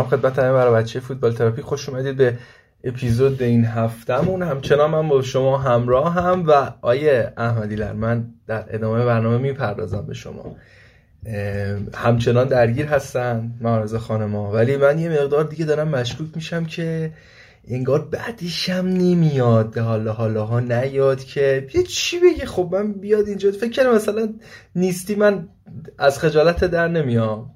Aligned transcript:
سلام 0.00 0.10
خدمت 0.10 0.38
همه 0.38 0.52
برای 0.52 0.82
بچه 0.82 1.00
فوتبال 1.00 1.32
تراپی 1.32 1.62
خوش 1.62 1.88
اومدید 1.88 2.16
به 2.16 2.38
اپیزود 2.84 3.42
این 3.42 3.64
هفتهمون. 3.64 4.42
همچنان 4.42 4.90
من 4.90 5.08
با 5.08 5.22
شما 5.22 5.58
همراه 5.58 6.14
هم 6.14 6.44
و 6.46 6.72
آیه 6.82 7.32
احمدی 7.36 7.76
من 7.76 8.24
در 8.46 8.64
ادامه 8.68 9.04
برنامه 9.04 9.38
می‌پردازم 9.38 10.06
به 10.06 10.14
شما. 10.14 10.56
همچنان 11.94 12.48
درگیر 12.48 12.86
هستن 12.86 13.52
معارضه 13.60 13.98
خانما 13.98 14.52
ولی 14.52 14.76
من 14.76 14.98
یه 14.98 15.08
مقدار 15.08 15.44
دیگه 15.44 15.64
دارم 15.64 15.88
مشکوک 15.88 16.28
میشم 16.34 16.64
که 16.64 17.12
انگار 17.68 18.08
بعدیشم 18.08 18.86
نمیاد. 18.86 19.78
حالا 19.78 20.12
حالا 20.12 20.44
ها 20.44 20.60
نیاد 20.60 21.24
که 21.24 21.66
یه 21.74 21.82
چی 21.82 22.16
بگه؟ 22.20 22.46
خب 22.46 22.68
من 22.72 22.92
بیاد 22.92 23.28
اینجا. 23.28 23.52
فکر 23.52 23.82
کنم 23.82 23.94
مثلا 23.94 24.28
نیستی 24.74 25.14
من 25.14 25.48
از 25.98 26.18
خجالت 26.18 26.64
در 26.64 26.88
نمیام. 26.88 27.50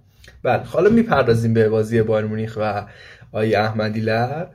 بله 0.45 0.63
حالا 0.63 0.91
می‌پردازیم 0.91 1.55
به 1.55 1.69
بازی 1.69 2.03
بایر 2.03 2.27
مونیخ 2.27 2.59
و 2.61 2.87
آی 3.33 3.55
احمدی 3.55 4.01
لر 4.01 4.47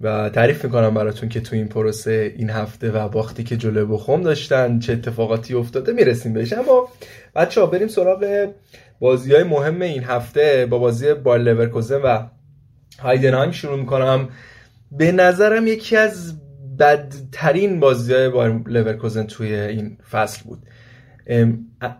و 0.00 0.28
تعریف 0.28 0.64
می‌کنم 0.64 0.94
براتون 0.94 1.28
که 1.28 1.40
تو 1.40 1.56
این 1.56 1.68
پروسه 1.68 2.34
این 2.36 2.50
هفته 2.50 2.90
و 2.90 3.08
باختی 3.08 3.44
که 3.44 3.56
جلوی 3.56 3.84
بخوم 3.84 4.22
داشتن 4.22 4.78
چه 4.78 4.92
اتفاقاتی 4.92 5.54
افتاده 5.54 5.92
می‌رسیم 5.92 6.32
بهش. 6.32 6.52
اما 6.52 6.88
بچه 7.34 7.60
ها 7.60 7.66
بریم 7.66 7.88
سراغ 7.88 8.48
بازی 9.00 9.34
های 9.34 9.44
مهم 9.44 9.82
این 9.82 10.04
هفته 10.04 10.66
با 10.70 10.78
بازی 10.78 11.14
بایر 11.14 11.42
لورکوزن 11.42 12.02
و 12.02 12.26
هایدنهایم 12.98 13.50
شروع 13.50 13.78
می‌کنم. 13.78 14.28
به 14.92 15.12
نظرم 15.12 15.66
یکی 15.66 15.96
از 15.96 16.34
بدترین 16.78 17.80
بازی 17.80 18.14
های 18.14 18.28
بایر 18.28 18.60
لورکوزن 18.66 19.26
توی 19.26 19.54
این 19.54 19.98
فصل 20.10 20.44
بود. 20.44 20.58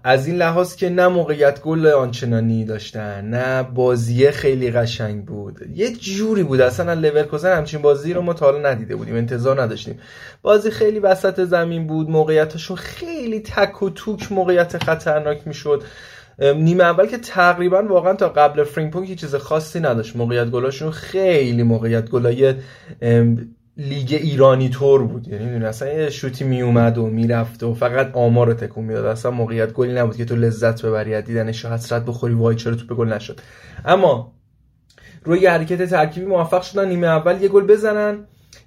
از 0.04 0.26
این 0.26 0.36
لحاظ 0.36 0.76
که 0.76 0.90
نه 0.90 1.08
موقعیت 1.08 1.60
گل 1.60 1.86
آنچنانی 1.86 2.64
داشتن 2.64 3.24
نه 3.24 3.62
بازی 3.62 4.30
خیلی 4.30 4.70
قشنگ 4.70 5.24
بود. 5.24 5.58
یه 5.74 5.92
جوری 5.92 6.42
بود 6.42 6.60
اصلا 6.60 6.94
لورکوزن 6.94 7.56
همچین 7.56 7.82
بازی 7.82 8.12
رو 8.12 8.20
ما 8.20 8.32
تا 8.32 8.46
حالا 8.46 8.70
ندیده 8.70 8.96
بودیم 8.96 9.14
انتظار 9.14 9.62
نداشتیم. 9.62 9.98
بازی 10.42 10.70
خیلی 10.70 10.98
وسط 10.98 11.44
زمین 11.44 11.86
بود 11.86 12.10
موقعیتشون 12.10 12.76
خیلی 12.76 13.40
تک 13.40 13.82
و 13.82 13.90
توک 13.90 14.32
موقعیت 14.32 14.84
خطرناک 14.84 15.46
می‌شد. 15.46 15.82
نیمه 16.38 16.84
اول 16.84 17.06
که 17.06 17.18
تقریبا 17.18 17.82
واقعا 17.82 18.14
تا 18.14 18.28
قبل 18.28 18.64
فریمپونگ 18.64 19.14
چیز 19.14 19.34
خاصی 19.34 19.80
نداشت. 19.80 20.16
موقعیت 20.16 20.50
گلاشون 20.50 20.90
خیلی 20.90 21.62
موقعیت 21.62 22.10
گلای 22.10 22.54
لیگ 23.76 24.14
ایرانی 24.22 24.68
طور 24.68 25.02
بود. 25.02 25.28
یعنی 25.28 25.64
اصلا 25.64 25.92
یه 25.92 26.10
شوتی 26.10 26.44
میومد 26.44 26.98
و 26.98 27.06
می‌رفت 27.06 27.62
و 27.62 27.74
فقط 27.74 28.10
آمار 28.14 28.46
رو 28.46 28.54
تکون 28.54 28.84
می‌داد. 28.84 29.04
اصلا 29.04 29.30
موقعیت 29.30 29.72
گلی 29.72 29.92
نبود 29.92 30.16
که 30.16 30.24
تو 30.24 30.36
لذت 30.36 30.86
ببری 30.86 31.14
از 31.14 31.24
دیدنش 31.24 31.64
حسرت 31.64 32.04
بخوری 32.04 32.34
وای 32.34 32.56
چرا 32.56 32.76
به 32.88 32.94
گل 32.94 33.12
نشد. 33.12 33.40
اما 33.84 34.32
روی 35.24 35.46
حرکت 35.46 35.90
ترکیبی 35.90 36.26
موفق 36.26 36.62
شدن 36.62 36.88
نیمه 36.88 37.06
اول 37.06 37.42
یه 37.42 37.48
گل 37.48 37.66
بزنن 37.66 38.24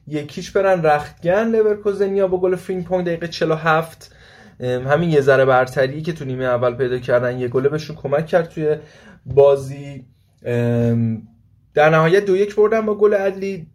یکیش 0.07 0.51
برن 0.51 0.83
رختکن 0.83 1.47
لورکوزنیا 1.47 2.27
با 2.27 2.37
گل 2.37 2.55
فریمپونگ 2.55 3.05
دقیقه 3.05 3.27
47 3.27 4.15
همین 4.61 5.09
یه 5.09 5.21
ذره 5.21 5.45
برتری 5.45 6.01
که 6.01 6.13
تو 6.13 6.25
نیمه 6.25 6.45
اول 6.45 6.75
پیدا 6.75 6.99
کردن 6.99 7.39
یه 7.39 7.47
گله 7.47 7.69
بهشون 7.69 7.95
کمک 7.95 8.27
کرد 8.27 8.49
توی 8.49 8.75
بازی. 9.25 10.05
در 11.73 11.89
نهایت 11.89 12.25
دو 12.25 12.37
یک 12.37 12.55
بردن 12.55 12.85
با 12.85 12.95
گل 12.95 13.13
عدلی. 13.13 13.67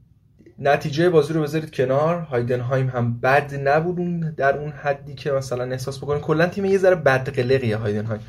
نتیجه 0.58 1.10
بازی 1.10 1.32
رو 1.32 1.42
بذارید 1.42 1.70
کنار. 1.70 2.20
هایدنهایم 2.20 2.88
هم 2.88 3.20
بد 3.20 3.68
نبود 3.68 4.36
در 4.36 4.58
اون 4.58 4.72
حدی 4.72 5.14
که 5.14 5.32
مثلا 5.32 5.64
احساس 5.64 5.98
بکنید 5.98 6.22
کلا 6.22 6.46
تیم 6.46 6.64
یه 6.64 6.78
ذره 6.78 6.94
بد 6.94 7.28
قلقیه 7.28 7.76
هایدنهایم 7.76 8.20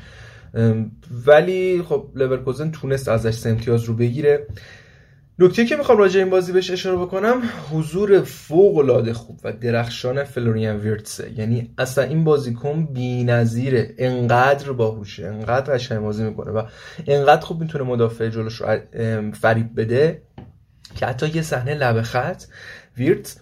ولی 1.26 1.82
خب 1.82 2.10
لورکوزن 2.14 2.70
تونست 2.70 3.08
ازش 3.08 3.34
سه 3.34 3.50
امتیاز 3.50 3.84
رو 3.84 3.94
بگیره. 3.94 4.46
نکته 5.38 5.64
که 5.64 5.76
می‌خوام 5.76 5.98
راجع 5.98 6.20
این 6.20 6.30
بازی 6.30 6.52
بهش 6.52 6.70
اشاره 6.70 6.96
بکنم 6.96 7.42
حضور 7.72 8.22
فوق 8.22 8.76
العاده 8.78 9.12
خوب 9.12 9.40
و 9.44 9.52
درخشان 9.52 10.24
فلوریان 10.24 10.76
ویرتسه. 10.76 11.32
یعنی 11.36 11.74
اصلا 11.78 12.04
این 12.04 12.24
بازیکن 12.24 12.86
بی‌نظیره 12.86 13.94
انقدر 13.98 14.72
باهوشه 14.72 15.26
انقدر 15.26 15.74
قشنگ 15.74 15.98
بازی 15.98 16.24
می‌کنه 16.24 16.50
و 16.50 16.62
انقدر 17.06 17.40
خوب 17.40 17.60
می‌تونه 17.60 17.84
مدافع 17.84 18.28
جلوش 18.28 18.60
رو 18.60 18.78
فریب 19.32 19.80
بده. 19.80 20.22
که 20.96 21.06
حتی 21.06 21.28
یه 21.28 21.42
صحنه 21.42 21.74
لبه 21.74 22.02
خط 22.02 22.42
ویرت 22.98 23.36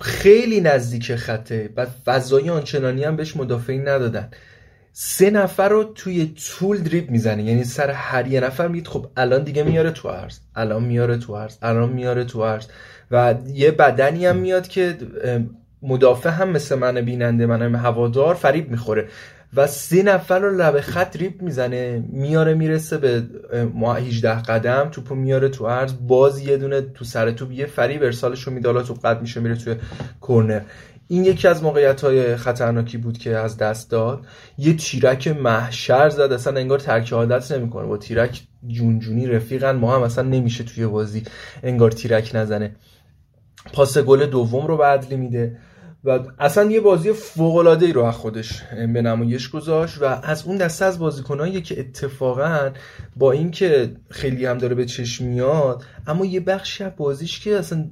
خیلی 0.00 0.60
نزدیک 0.60 1.16
خطه 1.16 1.70
و 1.76 1.86
فضای 2.04 2.50
آنچنانی 2.50 3.04
هم 3.04 3.16
بهش 3.16 3.36
مدافعی 3.36 3.78
ندادن. 3.78 4.28
سه 4.92 5.30
نفر 5.30 5.68
رو 5.68 5.84
توی 5.84 6.26
طول 6.26 6.78
دریب 6.78 7.10
می‌زنه. 7.10 7.42
یعنی 7.42 7.64
سر 7.64 7.90
هر 7.90 8.26
یه 8.26 8.40
نفر 8.40 8.68
میگید 8.68 8.88
خب 8.88 9.06
الان 9.16 9.42
دیگه 9.44 9.62
میاره 9.62 9.90
تو 9.90 10.08
عرض 10.08 10.38
الان 10.54 10.84
میاره 10.84 11.16
تو 11.16 11.36
عرض 11.36 11.56
الان 11.62 11.92
میاره 11.92 12.24
تو 12.24 12.44
عرض 12.44 12.66
و 13.10 13.34
یه 13.46 13.70
بدنی 13.70 14.26
هم 14.26 14.36
میاد 14.36 14.68
که 14.68 14.98
مدافع 15.82 16.30
هم 16.30 16.48
مثل 16.48 16.74
من 16.74 17.00
بیننده 17.00 17.46
من 17.46 17.74
هوادار 17.74 18.34
فریب 18.34 18.70
می‌خوره. 18.70 19.08
و 19.54 19.66
سه 19.66 20.02
نفر 20.02 20.38
رو 20.38 20.56
لبه 20.56 20.80
خط 20.80 21.16
ریپ 21.16 21.42
می‌زنه. 21.42 22.04
میاره 22.08 22.54
می‌رسه 22.54 22.98
به 22.98 23.22
ما 23.74 23.94
18 23.94 24.42
قدم 24.42 24.88
توپو 24.92 25.14
میاره 25.14 25.48
تو 25.48 25.66
عرض. 25.66 25.92
باز 25.92 26.40
یه 26.40 26.56
دونه 26.56 26.80
تو 26.80 27.04
سر 27.04 27.30
توپ 27.30 27.52
یه 27.52 27.66
فریب 27.66 28.02
ارسالش 28.02 28.42
رو 28.42 28.52
میدالا 28.52 28.82
تو 28.82 28.94
قد 28.94 29.20
میشه 29.20 29.40
میره 29.40 29.54
توی 29.54 29.74
کرنر 30.28 30.60
این 31.08 31.24
یکی 31.24 31.48
از 31.48 31.62
موقعیت 31.62 32.00
های 32.00 32.36
خطرناکی 32.36 32.98
بود 32.98 33.18
که 33.18 33.36
از 33.36 33.56
دست 33.56 33.90
داد. 33.90 34.26
یه 34.58 34.76
تیرک 34.76 35.28
محشر 35.28 36.08
زد. 36.08 36.20
اصلا 36.20 36.60
انگار 36.60 36.78
ترک 36.78 37.12
عادت 37.12 37.52
نمی‌کنه. 37.52 37.86
با 37.86 37.96
تیرک 37.96 38.42
جونجونی 38.66 39.26
رفیقن. 39.26 39.76
ما 39.76 39.96
هم 39.96 40.02
اصلا 40.02 40.28
نمیشه 40.28 40.64
توی 40.64 40.86
بازی 40.86 41.22
انگار 41.62 41.90
تیرک 41.90 42.30
نزنه. 42.34 42.76
پاس 43.72 43.98
گل 43.98 44.26
دوم 44.26 44.66
رو 44.66 44.76
به 44.76 45.16
میده. 45.16 45.58
و 46.06 46.20
اصلا 46.38 46.70
یه 46.70 46.80
بازی 46.80 47.12
فوق 47.12 47.56
العاده 47.56 47.86
ای 47.86 47.92
رو 47.92 48.04
از 48.04 48.14
خودش 48.14 48.62
به 48.62 49.02
نمایش 49.02 49.48
گذاشت 49.48 50.02
و 50.02 50.04
از 50.04 50.44
اون 50.46 50.56
دسته 50.56 50.84
از 50.84 50.98
بازیکنایی 50.98 51.62
که 51.62 51.80
اتفاقا 51.80 52.70
با 53.16 53.32
اینکه 53.32 53.92
خیلی 54.10 54.46
هم 54.46 54.58
داره 54.58 54.74
به 54.74 54.84
چشم 54.84 55.24
میاد 55.24 55.84
اما 56.06 56.24
یه 56.24 56.40
بخشی 56.40 56.84
از 56.84 56.92
بازیش 56.96 57.40
که 57.40 57.56
اصلا 57.56 57.84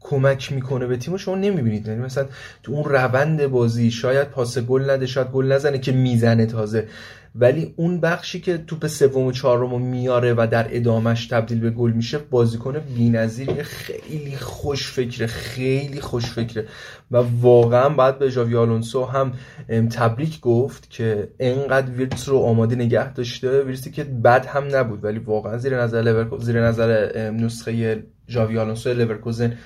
کمک 0.00 0.52
می‌کنه 0.52 0.86
به 0.86 0.96
تیم 0.96 1.16
شما 1.16 1.34
نمی‌بینید. 1.34 1.88
یعنی 1.88 2.00
مثلا 2.00 2.26
تو 2.62 2.72
اون 2.72 2.84
روند 2.84 3.46
بازی 3.46 3.90
شاید 3.90 4.28
پاس 4.28 4.58
گل 4.58 4.90
نده 4.90 5.06
شاید 5.06 5.28
گل 5.28 5.52
نزنه 5.52 5.78
که 5.78 5.92
می‌زنه 5.92 6.46
تازه. 6.46 6.88
ولی 7.34 7.74
اون 7.76 8.00
بخشی 8.00 8.40
که 8.40 8.58
توپ 8.58 8.86
سوم 8.86 9.26
و 9.26 9.32
چهارم 9.32 9.82
میاره 9.82 10.34
و 10.34 10.46
در 10.50 10.66
ادامش 10.70 11.26
تبدیل 11.26 11.60
به 11.60 11.70
گل 11.70 11.90
میشه 11.90 12.18
بازیکن 12.18 12.78
بی‌نظیر 12.96 13.62
خیلی 13.62 14.36
خوش 14.36 14.92
فکره 14.92 15.26
خیلی 15.26 16.00
خوش 16.00 16.26
فکره. 16.26 16.66
و 17.10 17.16
واقعا 17.40 17.88
باید 17.88 18.18
به 18.18 18.30
ژاوی 18.30 18.56
آلونسو 18.56 19.04
هم 19.04 19.32
تبریک 19.68 20.40
گفت 20.40 20.90
که 20.90 21.28
انقدر 21.40 21.90
ویرتس 21.90 22.28
رو 22.28 22.38
آماده 22.38 22.76
نگه 22.76 23.12
داشته. 23.12 23.62
ویرسی 23.62 23.90
که 23.90 24.04
بد 24.04 24.46
هم 24.46 24.76
نبود 24.76 25.04
ولی 25.04 25.18
واقعا 25.18 25.58
زیر 25.58 25.82
نظر 25.82 26.26
زیر 26.38 26.62
نظر 26.62 27.10
نسخه 27.30 28.02
ژاوی 28.28 28.58
آلونسو 28.58 28.92
لورکوزن 28.92 29.56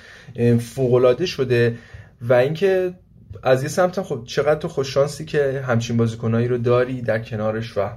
فوق 0.59 1.25
شده. 1.25 1.77
و 2.21 2.33
اینکه 2.33 2.93
از 3.43 3.63
یه 3.63 3.69
سمت 3.69 4.01
خب 4.01 4.23
چقدر 4.25 4.59
تو 4.59 4.67
خوش 4.67 4.93
شانسی 4.93 5.25
که 5.25 5.63
همچین 5.67 5.97
بازیکنایی 5.97 6.47
رو 6.47 6.57
داری 6.57 7.01
در 7.01 7.19
کنارش 7.19 7.77
و 7.77 7.89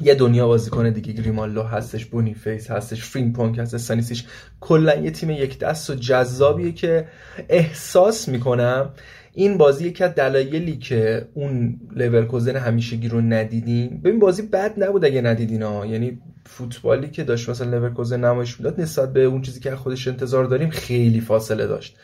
یه 0.00 0.14
دنیا 0.14 0.46
بازیکن 0.46 0.90
دیگه 0.90 1.12
گریمالو 1.12 1.62
هستش 1.62 2.04
بونیفیس 2.04 2.70
هستش 2.70 3.04
فریمپونگ 3.04 3.58
هستش 3.58 3.80
استانیشیچ 3.80 4.24
کلا 4.60 4.94
یه 4.94 5.10
تیم 5.10 5.30
یک 5.30 5.58
دست 5.58 5.90
و 5.90 5.94
جذابیه 5.94 6.72
که 6.72 7.08
احساس 7.48 8.28
می‌کنم 8.28 8.90
این 9.34 9.58
بازی 9.58 9.88
یکی 9.88 10.04
از 10.04 10.14
دلایلی 10.14 10.76
که 10.76 11.28
اون 11.34 11.80
لورکوزن 11.96 12.56
همیشگی 12.56 13.08
رو 13.08 13.20
ندیدیم. 13.20 14.00
ببین 14.04 14.18
بازی 14.18 14.42
بد 14.42 14.82
نبود 14.82 15.04
اگه 15.04 15.20
ندیدین 15.20 15.62
ها. 15.62 15.86
یعنی 15.86 16.18
فوتبالی 16.46 17.08
که 17.08 17.24
داشت 17.24 17.48
مثلا 17.48 17.70
لورکوزن 17.70 18.24
نمایش 18.24 18.60
می‌داد 18.60 18.80
نسبت 18.80 19.12
به 19.12 19.24
اون 19.24 19.42
چیزی 19.42 19.60
که 19.60 19.76
خودش 19.76 20.08
انتظار 20.08 20.44
داریم 20.44 20.70
خیلی 20.70 21.20
فاصله 21.20 21.66
داشت. 21.66 21.96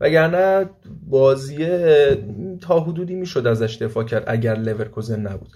وگرنه 0.00 0.70
بازی 1.08 1.66
تا 2.60 2.80
حدودی 2.80 3.14
می‌شد 3.14 3.46
ازش 3.46 3.76
دفاع 3.76 4.04
کرد 4.04 4.24
اگر 4.26 4.54
لورکوزن 4.54 5.20
نبود. 5.20 5.48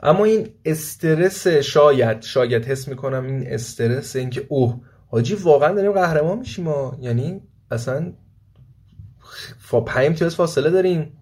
اما 0.00 0.24
این 0.24 0.48
استرس 0.64 1.48
شاید 1.48 2.22
شاید 2.22 2.64
حس 2.64 2.88
می‌کنم 2.88 3.26
این 3.26 3.46
استرس 3.46 4.16
اینکه 4.16 4.46
اوه 4.48 4.80
حاجی 5.10 5.34
واقعا 5.34 5.74
داریم 5.74 5.92
قهرمان 5.92 6.38
میشیم 6.38 6.64
ما. 6.64 6.98
یعنی 7.00 7.40
اصلا 7.70 8.12
فا 9.58 9.80
پنج 9.80 10.06
امتیاز 10.06 10.34
فاصله 10.34 10.70
داریم. 10.70 11.12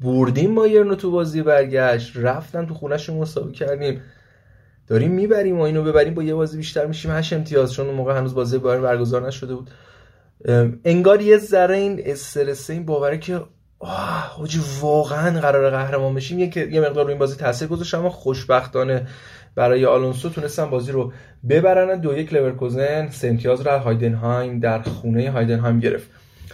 بردیم 0.00 0.54
بایرن 0.54 0.94
تو 0.94 1.10
بازی 1.10 1.42
برگشت 1.42 2.12
رفتن 2.16 2.66
تو 2.66 2.74
خونهشون 2.74 3.16
مساوی 3.16 3.52
کردیم. 3.52 4.00
داریم 4.86 5.10
می‌بریم 5.10 5.58
و 5.58 5.62
اینو 5.62 5.82
ببریم 5.82 6.14
با 6.14 6.22
یه 6.22 6.34
بازی 6.34 6.56
بیشتر 6.56 6.86
میشیم. 6.86 7.10
هشت 7.10 7.32
امتیاز 7.32 7.72
چون 7.72 7.86
اون 7.86 7.94
موقع 7.94 8.16
هنوز 8.16 8.34
بازی 8.34 8.58
بایر 8.58 8.80
برگزار 8.80 9.26
نشده 9.26 9.54
بود. 9.54 9.70
انگار 10.84 11.20
یه 11.20 11.38
ذره 11.38 11.76
این 11.76 12.00
استرس 12.04 12.70
این 12.70 12.84
باوره 12.84 13.18
که 13.18 13.40
حاجی 13.78 14.60
واقعا 14.80 15.40
قرار 15.40 15.70
قهرمان 15.70 16.14
بشیم. 16.14 16.38
یه 16.38 16.72
یه 16.72 16.80
مقدار 16.80 17.04
رو 17.04 17.10
این 17.10 17.18
بازی 17.18 17.36
تاثیر 17.36 17.68
گذاشت 17.68 17.94
اما 17.94 18.10
خوشبختانه 18.10 19.06
برای 19.54 19.86
آلونسو 19.86 20.28
تونستن 20.30 20.70
بازی 20.70 20.92
رو 20.92 21.12
ببرن. 21.48 22.00
دو 22.00 22.18
یک 22.18 22.32
لورکوزن 22.32 23.08
سه 23.10 23.28
امتیاز 23.28 23.60
رو 23.60 23.78
هایدنهایم 23.78 24.58
در 24.58 24.82
خونه 24.82 25.30
هایدنهایم 25.30 25.80
گرفت. 25.80 26.10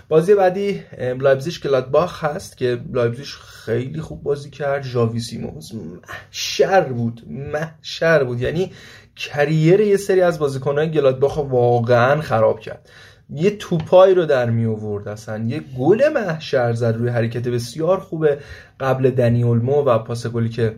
بازی 0.09 0.35
بعدی 0.35 0.83
لایپزیگ 1.21 1.55
گلادباخ 1.65 2.25
هست 2.25 2.57
که 2.57 2.81
لایپزیگ 2.93 3.27
خیلی 3.65 4.01
خوب 4.01 4.23
بازی 4.23 4.51
کرد. 4.51 4.83
ژاوی 4.83 5.21
سیمونز 5.21 5.73
محشر 5.75 6.81
بود 6.81 7.23
محشر 7.29 8.25
بود. 8.25 8.41
یعنی 8.41 8.73
کریر 9.17 9.81
یه 9.81 9.97
سری 9.97 10.21
از 10.21 10.39
بازیکنان 10.39 10.91
گلادباخ 10.91 11.37
واقعا 11.37 12.21
خراب 12.21 12.61
کرد. 12.61 12.91
یه 13.31 13.51
توپایی 13.51 14.15
رو 14.15 14.27
در 14.27 14.51
می 14.51 14.67
آورد 14.67 15.09
اصلا. 15.09 15.45
یه 15.45 15.61
گل 15.79 16.09
محشر 16.09 16.73
زد 16.73 16.95
روی 16.99 17.09
حرکت 17.09 17.49
بسیار 17.49 18.01
خوبه 18.01 18.39
قبل 18.81 19.11
دنیولمو 19.11 19.83
و 19.83 19.99
پاس 19.99 20.27
گلی 20.27 20.49
که 20.49 20.77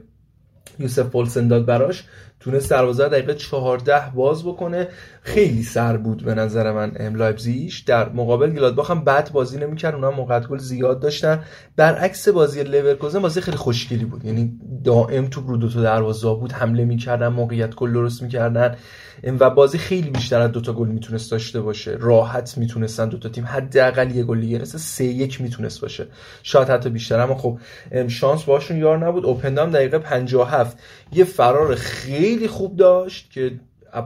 یوسف 0.79 1.06
پولسن 1.06 1.49
داد 1.49 1.67
براش. 1.67 2.05
تونست 2.40 2.70
دروازه 2.70 3.08
دقیقه 3.08 3.35
14 3.35 4.11
باز 4.14 4.44
بکنه. 4.44 4.88
خیلی 5.23 5.62
سر 5.62 5.96
بود 5.96 6.25
به 6.25 6.35
نظر 6.35 6.73
من 6.73 7.17
لایپزیش 7.17 7.81
در 7.81 8.08
مقابل 8.08 8.50
گلادباخ 8.50 8.90
هم 8.90 9.05
بد 9.05 9.32
بازی 9.32 9.58
نمی‌کرد. 9.58 9.94
اونها 9.94 10.11
موقع 10.11 10.40
گل 10.40 10.58
زیاد 10.58 11.00
داشتن. 11.00 11.44
برعکس 11.76 12.29
بازی 12.29 12.62
لورکوزن 12.62 13.19
بازی 13.19 13.40
خیلی 13.40 13.56
خوشگلی 13.56 14.05
بود. 14.05 14.25
یعنی 14.25 14.52
دائم 14.85 15.26
تو 15.26 15.40
رو 15.40 15.56
دو 15.56 15.69
تا 15.69 15.82
دروازه 15.82 16.35
بود. 16.35 16.52
حمله 16.52 16.85
می‌کردن 16.85 17.29
موقعیت 17.29 17.75
گل 17.75 17.93
درست 17.93 18.23
می‌کردن. 18.23 18.76
و 19.41 19.50
بازی 19.50 19.79
خیلی 19.79 20.11
بیشتر 20.11 20.41
از 20.41 20.52
دوتا 20.52 20.73
گل 20.73 20.88
می‌تونست 20.88 21.31
داشته 21.31 21.61
باشه. 21.61 21.96
راحت 22.00 22.58
می‌تونستن 22.58 23.08
دوتا 23.08 23.29
تیم 23.29 23.44
حداقل 23.44 24.11
یه 24.11 24.25
گل 24.25 24.41
دیگه 24.41 24.64
سه 24.64 25.05
یک 25.05 25.41
می‌تونست 25.41 25.81
باشه. 25.81 26.06
شاید 26.43 26.69
حتی 26.69 26.91
بیشتر. 26.91 27.20
اما 27.20 27.34
خب 27.34 27.58
شانس 28.08 28.43
باشون 28.43 28.76
یار 28.76 29.06
نبود. 29.06 29.26
اوپندام 29.26 29.70
دقیقه 29.70 29.99
57 29.99 30.79
یه 31.12 31.25
فرار 31.25 31.75
خیلی 31.75 32.28
خوب 32.49 32.77
داشت 32.77 33.31
که 33.31 33.61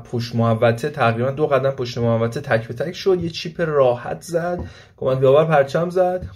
پشت 0.05 0.35
محوطه 0.35 0.91
تقریبا 0.91 1.31
دو 1.31 1.47
قدم 1.47 1.71
پشت 1.71 1.99
محوطه 1.99 2.41
تک 2.41 2.69
به 2.69 2.75
تک 2.75 2.93
شد. 2.93 3.23
یه 3.23 3.31
چیپ 3.31 3.61
راحت 3.61 4.23
زد. 4.23 4.61
کمد 4.97 5.21
بیاور 5.21 5.45
پرچم 5.45 5.91
زد. 5.91 6.27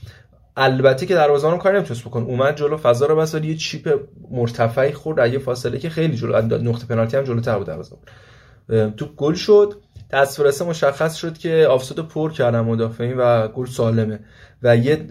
البته 0.56 1.06
که 1.06 1.14
دروازه‌بان 1.14 1.56
رو 1.56 1.62
کاری 1.62 1.76
نمی‌تونست 1.76 2.04
بکن 2.04 2.22
اومد 2.22 2.56
جلو 2.56 2.76
فضا 2.76 3.06
رو 3.06 3.16
بس 3.16 3.34
یه 3.34 3.56
چیپ 3.56 4.00
مرتفعی 4.30 4.92
خورد. 4.92 5.32
یه 5.32 5.38
فاصله 5.38 5.78
که 5.78 5.90
خیلی 5.90 6.16
جلو 6.16 6.36
نقطه 6.58 6.86
پنالتی 6.86 7.16
هم 7.16 7.24
جلوتر 7.24 7.58
بود 7.58 7.66
دروازه‌بان. 7.66 8.90
توپ 8.90 9.16
گل 9.16 9.34
شد. 9.34 9.74
تصویر 10.10 10.50
مشخص 10.68 11.14
شد 11.14 11.38
که 11.38 11.66
آفسود 11.70 12.08
پر 12.08 12.32
کردن 12.32 12.60
مدافعین 12.60 13.16
و 13.16 13.48
گل 13.48 13.66
سالمه. 13.66 14.20
و 14.62 14.76
یه 14.76 15.06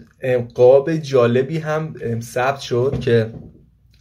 قاب 0.54 0.96
جالبی 0.96 1.58
هم 1.58 1.94
ثبت 2.20 2.60
شد 2.60 2.98
که 3.00 3.30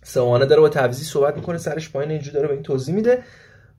سوانه 0.08 0.46
داره 0.46 0.62
با 0.62 0.70
تعویزی 0.70 1.04
صحبت 1.04 1.36
می‌کنه 1.36 1.58
سرش 1.58 1.90
پایین 1.90 2.12
اینجوری 2.12 2.34
داره 2.36 2.48
به 2.48 2.54
این 2.54 2.64
توضیح 2.64 2.96
میده. 2.96 3.24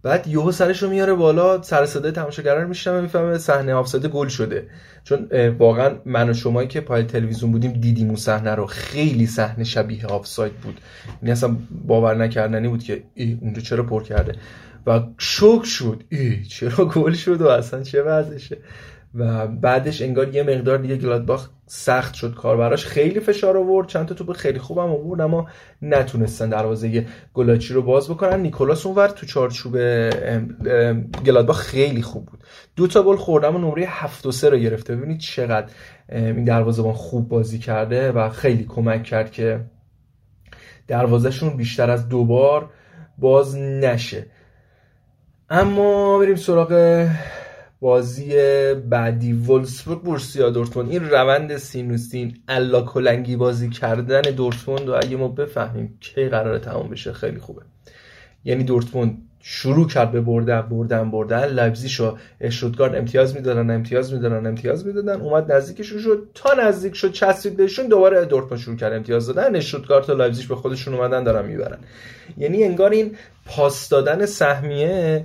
بعد 0.02 0.26
یهو 0.26 0.52
سرش 0.52 0.82
رو 0.82 0.90
میاره 0.90 1.14
بالا 1.14 1.62
سر 1.62 1.86
صدای 1.86 2.12
تماشاگران 2.12 2.66
میشنوه 2.66 3.00
می‌فهمه 3.00 3.38
صحنه 3.38 3.74
آفساید 3.74 4.06
گل 4.06 4.28
شده. 4.28 4.66
چون 5.04 5.28
واقعا 5.58 5.96
من 6.04 6.30
و 6.30 6.34
شمایی 6.34 6.68
که 6.68 6.80
پای 6.80 7.02
تلویزیون 7.02 7.52
بودیم 7.52 7.72
دیدیم 7.72 8.06
اون 8.06 8.16
صحنه 8.16 8.54
رو. 8.54 8.66
خیلی 8.66 9.26
صحنه 9.26 9.64
شبیه 9.64 10.06
آفساید 10.06 10.52
بود. 10.52 10.80
یعنی 11.22 11.32
اصلا 11.32 11.56
باور 11.86 12.14
نکردنی 12.14 12.68
بود 12.68 12.82
که 12.82 13.02
ای 13.14 13.38
اونجا 13.40 13.60
چرا 13.60 13.82
پر 13.82 14.02
کرده؟ 14.02 14.32
و 14.86 15.00
شوک 15.18 15.64
شد. 15.64 16.02
ای 16.08 16.44
چرا 16.44 16.84
گل 16.84 17.12
شد 17.12 17.40
و 17.40 17.48
اصلا 17.48 17.82
چه 17.82 18.02
وضعشه؟ 18.02 18.58
و 19.16 19.46
بعدش 19.46 20.02
انگار 20.02 20.34
یه 20.34 20.42
مقدار 20.42 20.78
دیگه 20.78 20.96
گلادباخ 20.96 21.48
سخت 21.66 22.14
شد 22.14 22.34
کار 22.34 22.56
براش 22.56 22.86
خیلی 22.86 23.20
فشار 23.20 23.56
آورد. 23.56 23.88
چند 23.88 24.06
تا 24.06 24.14
توپ 24.14 24.32
خیلی 24.32 24.58
خوبم 24.58 24.90
آورد 24.90 25.20
اما 25.20 25.48
نتونستن 25.82 26.48
دروازه 26.48 27.06
گلاچی 27.34 27.74
رو 27.74 27.82
باز 27.82 28.10
بکنن. 28.10 28.40
نیکولاس 28.40 28.86
اونور 28.86 29.08
تو 29.08 29.26
چارچوب 29.26 29.76
گلادباخ 31.26 31.60
خیلی 31.60 32.02
خوب 32.02 32.26
بود. 32.26 32.44
دو 32.76 32.86
تا 32.86 33.02
گل 33.02 33.16
خوردم 33.16 33.56
و 33.56 33.58
نمره 33.58 33.84
7 33.86 34.26
و 34.26 34.32
3 34.32 34.50
رو 34.50 34.56
گرفته. 34.58 34.96
ببینید 34.96 35.20
چقدر 35.20 35.66
این 36.08 36.44
دروازه‌بان 36.44 36.92
خوب 36.92 37.28
بازی 37.28 37.58
کرده 37.58 38.12
و 38.12 38.28
خیلی 38.30 38.64
کمک 38.64 39.02
کرد 39.02 39.32
که 39.32 39.60
دروازهشون 40.88 41.56
بیشتر 41.56 41.90
از 41.90 42.08
دوبار 42.08 42.70
باز 43.18 43.56
نشه. 43.56 44.26
اما 45.50 46.18
بریم 46.18 46.36
سراغ 46.36 47.08
بازی 47.80 48.34
بعدی 48.74 49.32
ولسبورگ 49.32 50.00
بورسیا 50.00 50.50
دورتموند. 50.50 50.90
این 50.90 51.10
روند 51.10 51.56
سینوسین 51.56 52.36
الا 52.48 52.82
کلنگی 52.82 53.36
بازی 53.36 53.70
کردن 53.70 54.20
دورتموند 54.20 54.88
و 54.88 54.94
اگه 54.94 55.16
ما 55.16 55.28
بفهمیم 55.28 55.98
کی 56.00 56.28
قراره 56.28 56.58
تمام 56.58 56.88
بشه 56.88 57.12
خیلی 57.12 57.38
خوبه. 57.38 57.62
یعنی 58.44 58.64
دورتموند 58.64 59.22
شروع 59.40 59.88
کرد 59.88 60.12
به 60.12 60.20
بردن 60.20 60.60
بردن 60.60 61.10
بردن. 61.10 61.44
لایپزیگ 61.44 61.90
و 61.90 62.16
اشتوتگارت 62.40 62.94
امتیاز 62.94 63.36
می‌دادن 63.36 63.70
امتیاز 63.70 64.14
می‌دادن 64.14 64.46
امتیاز 64.46 64.86
می‌دادن. 64.86 65.20
اومد 65.20 65.52
نزدیکشون 65.52 66.00
شد. 66.00 66.28
تا 66.34 66.54
نزدیک 66.54 66.94
شد 66.94 67.12
چسبید 67.12 67.56
بهشون 67.56 67.86
دوباره 67.86 68.24
دورتموند 68.24 68.62
شروع 68.62 68.76
کرد 68.76 68.92
امتیاز 68.92 69.26
دادن. 69.26 69.56
اشتوتگارت 69.56 70.10
و 70.10 70.14
لایپزیگ 70.14 70.48
به 70.48 70.56
خودشون 70.56 70.94
اومدن 70.94 71.24
دارن 71.24 71.46
می‌برن. 71.46 71.78
یعنی 72.38 72.64
انگار 72.64 72.90
این 72.90 73.16
پاس 73.46 73.88
دادن 73.88 74.26
سهمیه 74.26 75.24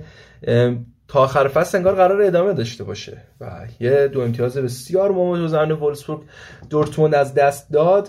تا 1.12 1.20
آخر 1.20 1.48
فصل 1.48 1.78
انگار 1.78 1.94
قرار 1.94 2.22
ادامه 2.22 2.52
داشته 2.52 2.84
باشه. 2.84 3.22
و 3.40 3.50
یه 3.80 4.08
دو 4.08 4.20
امتیاز 4.20 4.56
بسیار 4.56 5.10
ممتاز 5.10 5.70
وولسبورگ 5.70 6.20
دورتموند 6.70 7.14
از 7.14 7.34
دست 7.34 7.72
داد. 7.72 8.08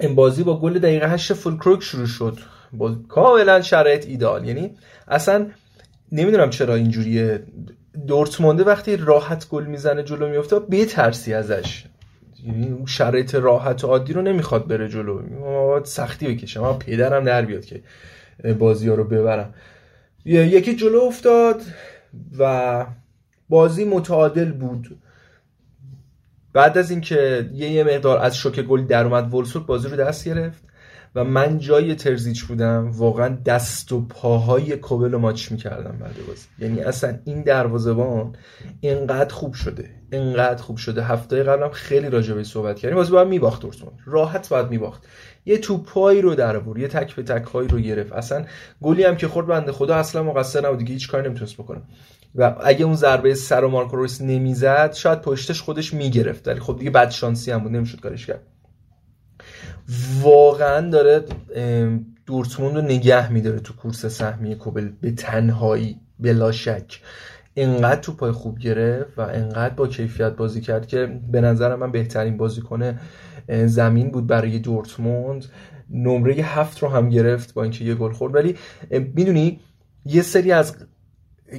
این 0.00 0.14
بازی 0.14 0.42
با 0.42 0.60
گل 0.60 0.78
دقیقه 0.78 1.10
8 1.10 1.32
فولکروک 1.32 1.82
شروع 1.82 2.06
شد. 2.06 2.38
با 2.72 2.96
کاملا 3.08 3.62
شرایط 3.62 4.06
ایدال 4.06 4.48
یعنی 4.48 4.76
اصلا 5.08 5.46
نمی‌دونم 6.12 6.50
چرا 6.50 6.74
اینجوریه. 6.74 7.42
دورتمونده 8.06 8.64
وقتی 8.64 8.96
راحت 8.96 9.48
گل 9.48 9.64
می‌زنه 9.64 10.02
جلو 10.02 10.28
میفته 10.28 10.58
بترسی 10.58 11.34
ازش. 11.34 11.84
یعنی 12.44 12.70
اون 12.70 12.86
شرایط 12.86 13.34
راحت 13.34 13.84
و 13.84 13.86
عادی 13.86 14.12
رو 14.12 14.22
نمی‌خواد 14.22 14.66
بره 14.66 14.88
جلو. 14.88 15.22
سختی 15.84 16.26
بکشه. 16.26 16.60
من 16.60 16.78
پدرم 16.78 17.24
در 17.24 17.42
بیاد 17.42 17.64
که 17.64 17.82
بازی 18.58 18.88
ها 18.88 18.94
رو 18.94 19.04
ببرم. 19.04 19.54
یکی 20.24 20.76
جلو 20.76 21.00
افتاد 21.00 21.62
و 22.38 22.86
بازی 23.48 23.84
متعادل 23.84 24.52
بود. 24.52 24.98
بعد 26.52 26.78
از 26.78 26.90
اینکه 26.90 27.50
یه, 27.54 27.84
مقدار 27.84 28.18
از 28.18 28.36
شوک 28.36 28.60
گل 28.60 28.84
در 28.84 29.04
اومد 29.04 29.34
ولسورگ 29.34 29.66
بازی 29.66 29.88
رو 29.88 29.96
دست 29.96 30.28
گرفت 30.28 30.62
و 31.14 31.24
من 31.24 31.58
جای 31.58 31.94
ترزیچ 31.94 32.44
بودم. 32.44 32.90
واقعا 32.90 33.38
دست 33.44 33.92
و 33.92 34.00
پاهای 34.00 34.76
کوبل 34.76 35.12
رو 35.12 35.18
ماچ 35.18 35.52
می‌کردم 35.52 35.98
بعد 36.00 36.14
بازی. 36.28 36.46
یعنی 36.58 36.80
اصلا 36.80 37.18
این 37.24 37.42
دروازبان 37.42 38.36
اینقدر 38.80 39.34
خوب 39.34 39.54
شده. 39.54 39.90
اینقدر 40.12 40.62
خوب 40.62 40.76
شده. 40.76 41.04
هفته 41.04 41.42
قبلم 41.42 41.70
خیلی 41.70 42.10
راجع 42.10 42.34
به 42.34 42.44
صحبت 42.44 42.78
کردیم. 42.78 42.96
بازی 42.96 43.12
باید 43.12 43.28
میباخت 43.28 43.62
دورتموند 43.62 43.98
راحت 44.04 44.48
باید 44.48 44.70
میباخت. 44.70 45.06
یه 45.46 45.58
توپایی 45.58 46.22
رو 46.22 46.34
در 46.34 46.56
آورد 46.56 46.78
یه 46.78 46.88
تک 46.88 47.14
به 47.14 47.22
تک 47.22 47.44
هایی 47.44 47.68
رو 47.68 47.78
گرفت. 47.78 48.12
اصلا 48.12 48.44
گلی 48.82 49.04
هم 49.04 49.16
که 49.16 49.28
خورد 49.28 49.46
بنده 49.46 49.72
خدا 49.72 49.94
اصلا 49.96 50.22
مقصر 50.22 50.66
نبود. 50.66 50.78
دیگه 50.78 50.92
هیچ 50.92 51.08
کاری 51.08 51.28
نمی‌تونست 51.28 51.54
بکنه. 51.54 51.82
و 52.34 52.56
اگه 52.64 52.84
اون 52.84 52.94
ضربه 52.94 53.34
سر 53.34 53.64
و 53.64 53.68
مارکو 53.68 53.96
رویس 53.96 54.22
نمی‌زد 54.22 54.92
شاید 54.92 55.20
پشتش 55.20 55.62
خودش 55.62 55.94
می‌گرفت. 55.94 56.48
ولی 56.48 56.60
خب 56.60 56.76
دیگه 56.78 56.90
بد 56.90 57.10
شانسی 57.10 57.50
هم 57.50 57.58
بود 57.58 57.72
نمی‌شد 57.72 58.00
کارش 58.00 58.26
کرد. 58.26 58.40
واقعا 60.22 60.90
داره 60.90 61.24
دورتموند 62.26 62.76
رو 62.76 62.82
نگه 62.82 63.32
میداره 63.32 63.60
تو 63.60 63.74
کورس 63.74 64.06
سهمی 64.06 64.56
کوبل. 64.56 64.88
به 65.00 65.10
تنهایی 65.10 66.00
بلا 66.18 66.52
شک. 66.52 67.00
انقدر 67.56 68.00
تو 68.00 68.12
پای 68.12 68.32
خوب 68.32 68.58
گرفت 68.58 69.18
و 69.18 69.20
انقدر 69.20 69.74
با 69.74 69.86
کیفیت 69.86 70.32
بازی 70.32 70.60
کرد 70.60 70.86
که 70.86 71.20
به 71.32 71.40
نظر 71.40 71.76
من 71.76 71.92
بهترین 71.92 72.36
بازیکن 72.36 72.98
زمین 73.48 74.10
بود 74.10 74.26
برای 74.26 74.58
دورتموند. 74.58 75.44
نمره 75.90 76.34
هفت 76.34 76.78
رو 76.78 76.88
هم 76.88 77.08
گرفت 77.08 77.54
با 77.54 77.62
اینکه 77.62 77.84
یه 77.84 77.94
گل 77.94 78.12
خورد. 78.12 78.34
ولی 78.34 78.56
می‌دونی 78.90 79.60
یه 80.04 80.22
سری 80.22 80.52
از 80.52 80.76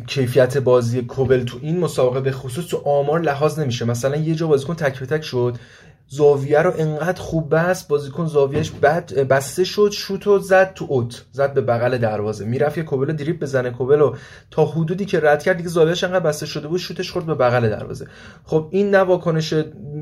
کیفیت 0.08 0.58
بازی 0.58 1.02
کوبل 1.02 1.44
تو 1.44 1.60
این 1.62 1.80
مسابقه 1.80 2.22
به 2.22 2.32
خصوص 2.32 2.68
تو 2.68 2.78
آمار 2.78 3.22
لحاظ 3.22 3.60
نمیشه. 3.60 3.86
مثلا 3.86 4.16
یه 4.16 4.36
جا 4.36 4.48
بازیکن 4.48 4.74
تک 4.74 5.00
به 5.00 5.06
تک 5.06 5.22
شد. 5.24 5.58
زاویه 6.08 6.62
رو 6.62 6.74
انقدر 6.78 7.22
خوب 7.22 7.56
بست 7.56 7.88
بازیکن 7.88 8.26
زاویهش 8.26 8.72
بد 8.72 9.14
بسته 9.14 9.64
شد 9.64 9.90
شوت 9.94 10.28
و 10.28 10.40
زد 10.40 10.74
تو 10.74 10.86
اوت 10.90 11.26
زد 11.32 11.54
به 11.54 11.62
بغل 11.62 11.98
دروازه. 11.98 12.46
می‌رفت 12.46 12.78
یه 12.78 12.84
کوبل 12.84 13.14
دریپ 13.14 13.40
بزنه 13.40 13.70
کوبل 13.72 14.00
رو 14.00 14.16
تا 14.52 14.66
حدودی 14.66 15.06
که 15.06 15.20
رد 15.20 15.44
کرد 15.44 15.58
دیگه 15.58 15.70
زاویهش 15.70 16.04
انقدر 16.04 16.20
بسته 16.20 16.46
شده 16.46 16.68
بود 16.68 16.80
شوتش 16.80 17.12
خورد 17.12 17.26
به 17.26 17.36
بغل 17.36 17.70
دروازه. 17.70 18.08
خب 18.44 18.68
این 18.72 18.90
نه 18.90 19.00
واکنش 19.00 19.54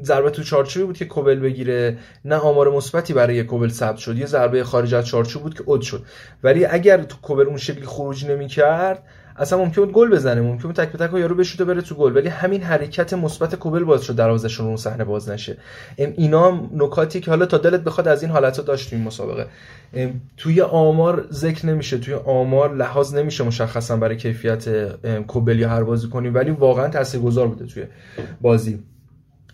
ضربه 0.03 0.29
تو 0.29 0.43
چارچوبی 0.43 0.86
بود 0.86 0.98
که 0.98 1.05
کوبل 1.05 1.39
بگیره 1.39 1.98
نه 2.25 2.36
آمار 2.36 2.72
مثبتی 2.72 3.13
برای 3.13 3.43
کوبل 3.43 3.69
ثبت 3.69 3.98
شد 3.98 4.17
یه 4.17 4.25
ضربه 4.25 4.63
خارج 4.63 4.93
از 4.93 5.05
چارچوب 5.05 5.41
بود 5.41 5.53
که 5.53 5.63
اوت 5.65 5.81
شد. 5.81 6.03
ولی 6.43 6.65
اگر 6.65 7.03
تو 7.03 7.17
کوبل 7.22 7.48
اون 7.48 7.57
شکلی 7.57 7.86
خروج 7.86 8.25
نمی‌کرد 8.25 9.03
اصلا 9.38 9.60
ممکن 9.60 9.82
بود 9.82 9.94
گل 9.94 10.10
بزنه 10.10 10.42
ممکن 10.42 10.63
بود 10.63 10.75
تک 10.75 10.92
به 10.92 10.98
تک 10.98 11.13
یارو 11.13 11.36
بشوته 11.36 11.66
بره 11.66 11.82
تو 11.82 11.96
گل. 11.96 12.16
ولی 12.16 12.28
همین 12.28 12.62
حرکت 12.62 13.13
مثبت 13.13 13.56
کوبل 13.56 13.84
باعث 13.84 14.02
شد 14.02 14.16
دروازه‌شون 14.16 14.68
اون 14.68 14.78
صحنه 14.78 15.04
باز 15.04 15.30
نشه. 15.30 15.58
اینا 15.98 16.70
نکاتی 16.74 17.20
که 17.20 17.32
حالا 17.32 17.46
تا 17.46 17.58
دلت 17.58 17.82
بخواد 17.82 18.08
از 18.08 18.24
این 18.24 18.32
حالت 18.32 18.58
ها 18.58 18.63
داشت 18.63 18.94
این 18.94 19.04
مسابقه. 19.04 19.48
توی 20.38 20.62
آمار 20.62 21.25
ذکر 21.32 21.66
نمیشه 21.66 21.98
توی 21.98 22.13
آمار 22.13 22.75
لحاظ 22.75 23.16
نمیشه 23.16 23.44
مشخصا 23.44 23.98
برای 23.98 24.18
کیفیت 24.18 24.66
کوبل 25.28 25.60
یا 25.60 25.70
هر 25.70 25.84
بازی 25.84 26.08
کنی 26.08 26.30
ولی 26.30 26.52
واقعا 26.52 26.88
تاثیرگذار 26.88 27.48
بوده 27.48 27.66
توی 27.66 27.84
بازی. 28.42 28.80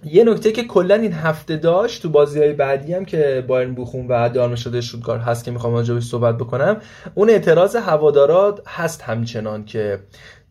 یه 0.04 0.24
نکته 0.24 0.52
که 0.52 0.64
کلا 0.64 0.96
این 0.96 1.14
هفته 1.14 1.58
داشت 1.58 2.02
تو 2.02 2.10
بازی 2.10 2.40
های 2.40 2.54
بعدی 2.54 2.94
هم 2.94 3.06
که 3.06 3.46
بایرن 3.48 3.74
بوخون 3.74 4.08
و 4.08 4.30
دارمشتاد 4.30 4.80
شدگار 4.80 5.20
هست 5.20 5.44
که 5.44 5.52
می‌خوام 5.52 5.74
راجعش 5.74 6.04
صحبت 6.04 6.38
بکنم 6.38 6.82
اون 7.16 7.30
اعتراض 7.30 7.76
هوادارا 7.76 8.60
هست 8.68 9.02
همچنان 9.02 9.66
که 9.66 10.00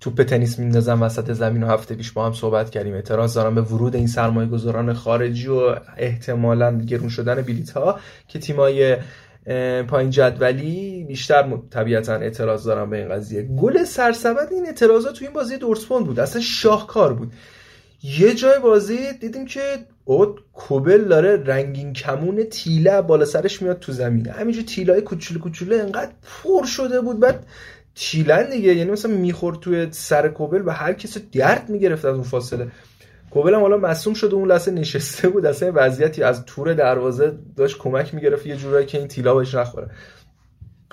توپ 0.01 0.23
تنیس 0.23 0.59
میندازن 0.59 0.99
وسط 0.99 1.33
زمین 1.33 1.63
و 1.63 1.67
هفته 1.67 1.95
پیش 1.95 2.13
با 2.13 2.27
هم 2.27 2.33
صحبت 2.33 2.71
کردیم. 2.71 2.95
اعتراض 2.95 3.35
دارم 3.35 3.55
به 3.55 3.61
ورود 3.61 3.97
این 3.97 4.07
سرمایه 4.07 4.49
گذاران 4.49 4.93
خارجی 4.93 5.49
و 5.49 5.77
احتمالا 5.97 6.79
گرون 6.79 7.09
شدن 7.09 7.43
بلیت 7.43 7.71
ها 7.71 8.01
که 8.29 8.39
تیمای 8.39 8.97
پایین 9.89 10.11
جدولی 10.11 11.05
بیشتر 11.09 11.59
طبیعتا 11.71 12.15
اعتراض 12.15 12.67
دارم 12.67 12.91
به 12.91 12.97
این 12.97 13.09
قضیه. 13.09 13.43
گل 13.43 13.85
سرسبد 13.85 14.49
این 14.51 14.67
اعتراضات 14.67 15.15
تو 15.15 15.25
این 15.25 15.35
بازی 15.35 15.57
دورتموند 15.57 16.07
بود. 16.07 16.21
اصلا 16.21 16.43
شاهکار 16.43 17.15
بود. 17.15 17.33
یه 18.03 18.35
جای 18.35 18.59
بازی 18.59 19.13
دیدیم 19.21 19.45
که 19.45 19.61
او 20.05 20.37
کوبل 20.53 21.05
داره 21.05 21.43
رنگین 21.45 21.93
کمون 21.93 22.45
تیله 22.45 23.03
بالا 23.03 23.25
سرش 23.25 23.63
میاد 23.63 23.79
تو 23.79 23.93
زمین 23.93 24.29
همینجور 24.29 24.65
تیله 24.65 24.93
های 24.93 25.03
کوچولو 25.03 25.41
کوچولو 25.41 25.79
انقدر 25.79 26.13
پر 26.23 26.67
شده 26.67 27.01
بود. 27.01 27.21
بعد 27.21 27.47
تیلن 27.95 28.51
دیگه 28.51 28.75
یعنی 28.75 28.91
مثلا 28.91 29.13
می‌خورد 29.13 29.61
توی 29.61 29.89
سر 29.91 30.29
کوبل 30.29 30.63
و 30.67 30.71
هر 30.71 30.93
کسی 30.93 31.21
درد 31.33 31.69
می‌گرفت 31.69 32.05
از 32.05 32.15
اون 32.15 32.23
فاصله. 32.23 32.69
کوبل 33.31 33.55
هم 33.55 33.61
حالا 33.61 33.77
مصوم 33.77 34.15
شده 34.15 34.35
اون 34.35 34.49
لحظه 34.49 34.71
نشسته 34.71 35.29
بود. 35.29 35.47
اصلا 35.47 35.73
وضعیتی 35.75 36.23
از 36.23 36.45
تور 36.45 36.75
دروازه 36.75 37.39
داشت 37.57 37.79
کمک 37.79 38.15
می‌گرفت. 38.15 38.47
یه 38.47 38.57
جورایی 38.57 38.87
که 38.87 38.99
این 38.99 39.09
تیلا 39.09 39.35
بهش 39.35 39.55
نخوره. 39.55 39.91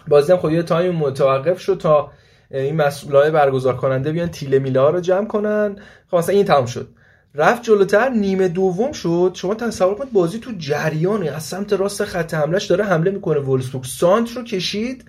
بازی 0.08 0.32
هم 0.32 0.38
خب 0.38 0.50
یه 0.50 0.64
تایم 0.64 0.96
متوقف 0.96 1.60
شد 1.60 1.78
تا 1.78 2.12
این 2.52 2.76
مسئولای 2.76 3.32
برگزار 3.32 3.78
کننده 3.78 4.12
بیان 4.12 4.30
تیله 4.30 4.60
میله 4.60 4.80
ها 4.80 4.90
رو 4.90 5.00
جمع 5.00 5.28
کنن. 5.28 5.76
خب 6.12 6.18
مثلا 6.18 6.36
این 6.36 6.46
تمام 6.46 6.66
شد. 6.66 6.88
رفت 7.36 7.64
جلوتر 7.64 8.10
نیمه 8.10 8.48
دوم 8.48 8.92
شد. 8.92 9.32
شما 9.34 9.56
تصور 9.56 9.96
کنید 9.96 10.14
بازی 10.14 10.40
تو 10.40 10.52
جریانه. 10.58 11.32
از 11.32 11.44
سمت 11.44 11.74
راست 11.74 12.06
خط 12.06 12.34
حملهش 12.34 12.66
داره 12.66 12.84
حمله 12.84 13.12
می‌کنه. 13.12 13.40
وولسبورگ 13.40 13.86
سانت 13.86 14.32
رو 14.32 14.44
کشید. 14.44 15.06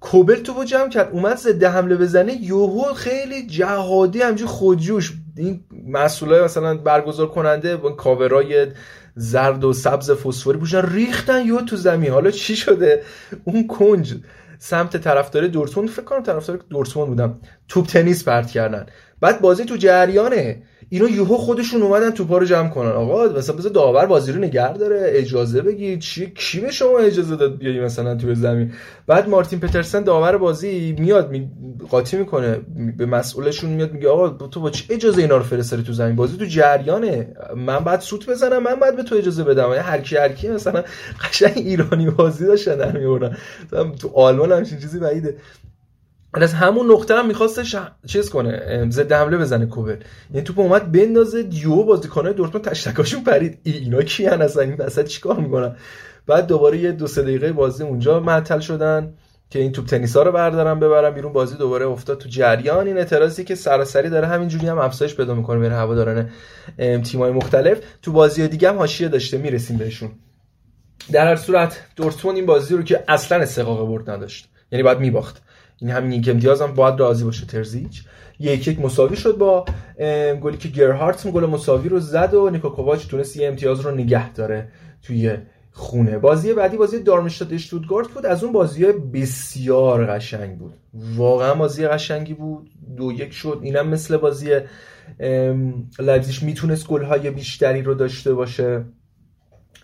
کوبل 0.00 0.34
تو 0.34 0.64
جمع 0.64 0.88
کرد. 0.88 1.08
اومد 1.12 1.36
ضد 1.36 1.64
حمله 1.64 1.96
بزنه. 1.96 2.42
یوهو 2.42 2.94
خیلی 2.94 3.46
جهادی 3.46 4.22
همجور 4.22 4.48
خودجوش. 4.48 5.12
این 5.36 5.64
مسئولای 5.88 6.44
مثلا 6.44 6.76
برگزار 6.76 7.28
کننده 7.28 7.76
کاورای 7.76 8.66
زرد 9.14 9.64
و 9.64 9.72
سبز 9.72 10.10
فسفوری 10.10 10.58
پوشن 10.58 10.92
ریختن 10.92 11.46
یو 11.46 11.60
تو 11.60 11.76
زمین. 11.76 12.10
حالا 12.10 12.30
چی 12.30 12.56
شده؟ 12.56 13.02
اون 13.44 13.66
کنج. 13.66 14.14
سمت 14.64 14.96
طرفدار 14.96 15.46
دورتموند. 15.46 15.90
فکر 15.90 16.02
کنم 16.02 16.22
طرفدار 16.22 16.56
دورتموند 16.70 17.08
بودم. 17.08 17.40
توپ 17.68 17.86
تنیس 17.86 18.24
پرت 18.24 18.50
کردن. 18.50 18.86
بعد 19.22 19.40
بازی 19.40 19.64
تو 19.64 19.76
جریانه. 19.76 20.62
اینا 20.88 21.08
یهو 21.08 21.36
خودشون 21.36 21.82
اومدن 21.82 22.10
توپا 22.10 22.38
رو 22.38 22.46
جمع 22.46 22.68
کنن. 22.68 22.88
آقا 22.90 23.24
مثلا 23.38 23.56
بذار 23.56 23.72
داور 23.72 24.06
بازی 24.06 24.32
رو 24.32 24.38
نگه 24.38 24.72
داره. 24.72 25.02
اجازه 25.04 25.62
بگی 25.62 25.98
چی؟ 25.98 26.32
کی 26.36 26.60
به 26.60 26.70
شما 26.70 26.98
اجازه 26.98 27.36
داد 27.36 27.58
بیای 27.58 27.80
مثلا 27.80 28.14
تو 28.14 28.34
زمین؟ 28.34 28.72
بعد 29.06 29.28
مارتین 29.28 29.60
پترسن 29.60 30.02
داور 30.02 30.36
بازی 30.36 30.96
میاد 30.98 31.30
می... 31.30 31.50
قاطی 31.90 32.16
می‌کنه. 32.16 32.60
به 32.96 33.06
مسئولشون 33.06 33.70
میاد 33.70 33.92
میگه 33.92 34.08
آقا 34.08 34.46
تو 34.46 34.60
با 34.60 34.70
چه 34.70 34.94
اجازه 34.94 35.22
اینا 35.22 35.36
رو 35.36 35.42
فرستادی 35.42 35.82
تو 35.82 35.92
زمین؟ 35.92 36.16
بازی 36.16 36.36
تو 36.36 36.44
جریانه. 36.44 37.34
من 37.56 37.78
بعد 37.78 38.00
سوت 38.00 38.30
بزنم 38.30 38.62
من 38.62 38.74
بعد 38.74 38.96
به 38.96 39.02
تو 39.02 39.14
اجازه 39.14 39.44
بدم. 39.44 39.68
یعنی 39.68 39.80
هر 39.80 40.00
کی 40.00 40.16
هر 40.16 40.32
کی 40.32 40.48
مثلا 40.48 40.84
قشنگ 41.28 41.52
ایرانی 41.56 42.10
بازی 42.10 42.46
داشتن 42.46 42.76
در 42.76 42.98
میوردن 42.98 43.36
تو 44.00 44.10
آلمان 44.14 44.52
همچین 44.52 44.78
چیزی 44.78 44.98
بعیده. 44.98 45.36
از 46.40 46.54
همون 46.54 46.92
نقطه 46.92 47.14
هم 47.14 47.26
میخواستش 47.26 47.76
چیز 48.06 48.30
کنه 48.30 48.86
ضد 48.90 49.12
حمله 49.12 49.36
بزنه 49.36 49.66
کوبل 49.66 49.96
یعنی 50.30 50.42
توپ 50.44 50.58
اومد 50.58 50.92
بندازه 50.92 51.42
دیو 51.42 51.82
بازیکنای 51.82 52.34
دورتموند 52.34 52.68
تشتکاشون 52.68 53.24
پرید. 53.24 53.58
اینا 53.62 54.02
کیان 54.02 54.42
اصلا؟ 54.42 54.62
این 54.62 54.74
وسط 54.78 55.06
چیکار 55.06 55.40
می‌کنن؟ 55.40 55.76
بعد 56.26 56.46
دوباره 56.46 56.78
یه 56.78 56.92
دو 56.92 57.06
سه 57.06 57.22
دقیقه 57.22 57.52
بازی 57.52 57.84
اونجا 57.84 58.20
معطل 58.20 58.60
شدن 58.60 59.14
که 59.50 59.58
این 59.58 59.72
توپ 59.72 59.86
تنیسا 59.86 60.22
رو 60.22 60.32
بردارن 60.32 60.80
ببرن 60.80 61.10
بیرون. 61.10 61.32
بازی 61.32 61.56
دوباره 61.56 61.86
افتاد 61.86 62.18
تو 62.18 62.28
جریان. 62.28 62.86
این 62.86 62.98
اعتراضی 62.98 63.44
که 63.44 63.54
سراسری 63.54 64.10
داره 64.10 64.26
همینجوری 64.26 64.66
هم 64.66 64.78
افزایش 64.78 65.14
پیدا 65.14 65.34
می‌کنه 65.34 65.58
بین 65.58 65.72
هواداران 65.72 66.30
تیمای 67.04 67.30
مختلف. 67.30 67.78
تو 68.02 68.12
بازی 68.12 68.48
دیگه 68.48 68.68
هم 68.68 68.76
حاشیه 68.76 69.08
داشته 69.08 69.38
می‌رسیم 69.38 69.78
بهشون. 69.78 70.10
در 71.12 71.26
هر 71.26 71.36
صورت 71.36 71.82
دورتموند 71.96 72.36
این 72.36 72.46
بازی 72.46 72.76
رو 72.76 72.82
که 72.82 73.04
اصلا 73.08 73.42
استحقاق 73.42 73.88
برد 73.88 74.10
نداشت. 74.10 74.48
یعنی 74.72 74.82
باید 74.82 74.98
میباخت. 74.98 75.42
این 75.82 75.90
همین 75.90 76.12
یک 76.12 76.28
امتیاز 76.28 76.62
هم 76.62 76.74
باید 76.74 77.00
راضی 77.00 77.24
باشه 77.24 77.46
ترزیچ. 77.46 78.04
یک 78.40 78.68
یک 78.68 78.80
مساوی 78.80 79.16
شد 79.16 79.36
با 79.38 79.64
گلی 80.42 80.56
که 80.56 80.68
گرهارت 80.68 81.26
گل 81.26 81.46
مساوی 81.46 81.88
رو 81.88 82.00
زد 82.00 82.34
و 82.34 82.50
نیکو 82.50 82.68
کوواچ 82.68 83.06
تونست 83.06 83.36
یه 83.36 83.48
امتیاز 83.48 83.80
رو 83.80 83.90
نگه 83.90 84.32
داره 84.32 84.68
توی 85.02 85.36
خونه. 85.70 86.18
بازی 86.18 86.54
بعدی 86.54 86.76
بازی 86.76 87.02
دارمشتاد 87.02 87.52
اشتوتگارت 87.52 88.08
بود. 88.08 88.26
از 88.26 88.44
اون 88.44 88.52
بازی 88.52 88.84
بسیار 88.92 90.06
قشنگ 90.06 90.58
بود. 90.58 90.74
واقعا 91.16 91.54
بازی 91.54 91.86
قشنگی 91.86 92.34
بود. 92.34 92.70
دو 92.96 93.12
یک 93.12 93.32
شد. 93.32 93.60
اینم 93.62 93.88
مثل 93.88 94.16
بازی 94.16 94.60
لایپزیگ 95.98 96.42
می‌تونست 96.42 96.86
گل 96.88 97.30
بیشتری 97.30 97.82
رو 97.82 97.94
داشته 97.94 98.34
باشه. 98.34 98.84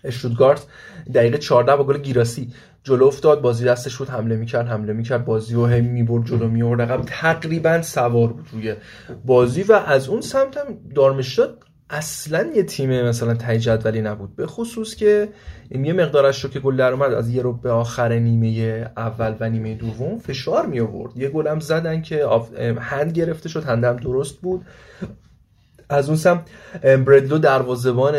اشتوتگارت 0.03 0.65
دقیقه 1.13 1.37
14 1.37 1.75
با 1.75 1.83
گل 1.83 1.97
گیراسی 1.97 2.53
جلو 2.83 3.05
افتاد 3.05 3.41
بازی 3.41 3.65
دستش 3.65 3.97
بود 3.97 4.09
حمله 4.09 4.35
می‌کرد 4.35 4.67
حمله 4.67 4.93
می‌کرد 4.93 5.25
بازی 5.25 5.55
رو 5.55 5.67
هم 5.67 5.85
می‌برد 5.85 6.25
جلو 6.25 6.47
میورد 6.47 6.81
رقم 6.81 7.03
تقریبا 7.07 7.81
سوار 7.81 8.27
بود 8.27 8.47
روی 8.51 8.75
بازی 9.25 9.63
و 9.63 9.73
از 9.73 10.09
اون 10.09 10.21
سمت 10.21 10.57
هم 10.57 10.77
دارمشتاد 10.95 11.63
اصلا 11.89 12.49
یه 12.55 12.63
تیم 12.63 13.01
مثلا 13.01 13.33
تای 13.33 13.59
جدولی 13.59 14.01
نبود. 14.01 14.35
به 14.35 14.47
خصوص 14.47 14.95
که 14.95 15.29
یه 15.71 15.93
مقدارش 15.93 16.43
رو 16.43 16.49
که 16.49 16.59
گل 16.59 16.77
در 16.77 16.93
اومد 16.93 17.13
از 17.13 17.29
یه 17.29 17.41
رو 17.41 17.53
به 17.53 17.71
آخر 17.71 18.13
نیمه 18.13 18.91
اول 18.97 19.35
و 19.39 19.49
نیمه 19.49 19.75
دوم 19.75 20.19
فشار 20.19 20.65
می 20.65 20.79
آورد 20.79 21.17
یه 21.17 21.29
گلم 21.29 21.59
زدن 21.59 22.01
که 22.01 22.25
هند 22.79 23.11
گرفته 23.11 23.49
شد 23.49 23.63
هندم 23.63 23.95
درست 23.95 24.41
بود. 24.41 24.65
از 25.89 26.07
اون 26.07 26.17
سم 26.17 26.45
بردلو 26.83 27.37
دروازبان 27.37 28.15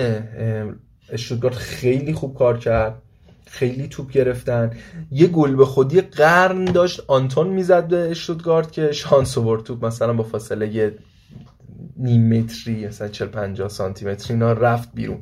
اشتوتگارت 1.10 1.54
خیلی 1.54 2.12
خوب 2.12 2.38
کار 2.38 2.58
کرد. 2.58 3.02
خیلی 3.50 3.88
توپ 3.88 4.10
گرفتن. 4.10 4.70
یه 5.10 5.26
گل 5.26 5.54
به 5.54 5.64
خودی 5.64 6.00
قرن 6.00 6.64
داشت. 6.64 7.02
آنتون 7.06 7.46
می‌زد 7.46 7.88
به 7.88 8.10
اشتوتگارت 8.10 8.72
که 8.72 8.92
شانس 8.92 9.38
آورد 9.38 9.62
توپ. 9.62 9.84
مثلا 9.84 10.12
با 10.12 10.22
فاصله 10.22 10.68
یه 10.68 10.94
نیم 11.96 12.38
متری 12.38 12.86
مثلا 12.86 13.08
40 13.08 13.28
50 13.28 13.68
سانتی 13.68 14.06
متری 14.06 14.34
اینا 14.34 14.52
رفت 14.52 14.88
بیرون. 14.94 15.18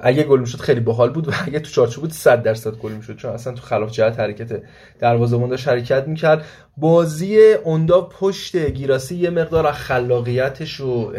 اگه 0.00 0.22
گل 0.22 0.40
می‌شد 0.40 0.58
خیلی 0.58 0.80
باحال 0.80 1.10
بود 1.10 1.28
و 1.28 1.32
اگه 1.46 1.60
تو 1.60 1.70
چارچوب 1.70 2.02
بود 2.02 2.12
100 2.12 2.42
درصد 2.42 2.70
گل 2.70 2.92
می‌شد. 2.92 3.16
چون 3.16 3.30
اصلا 3.30 3.52
تو 3.52 3.62
خلاف 3.62 3.92
جهت 3.92 4.20
حرکت 4.20 4.62
دروازه‌بان 4.98 5.48
داشت 5.48 5.68
حرکت 5.68 6.08
می‌کرد. 6.08 6.44
بازی 6.76 7.52
اوندا 7.52 8.00
پشت 8.00 8.56
گیراسی 8.56 9.16
یه 9.16 9.30
مقدار 9.30 9.66
از 9.66 9.74
خلاقیتش 9.74 10.80
و 10.80 11.12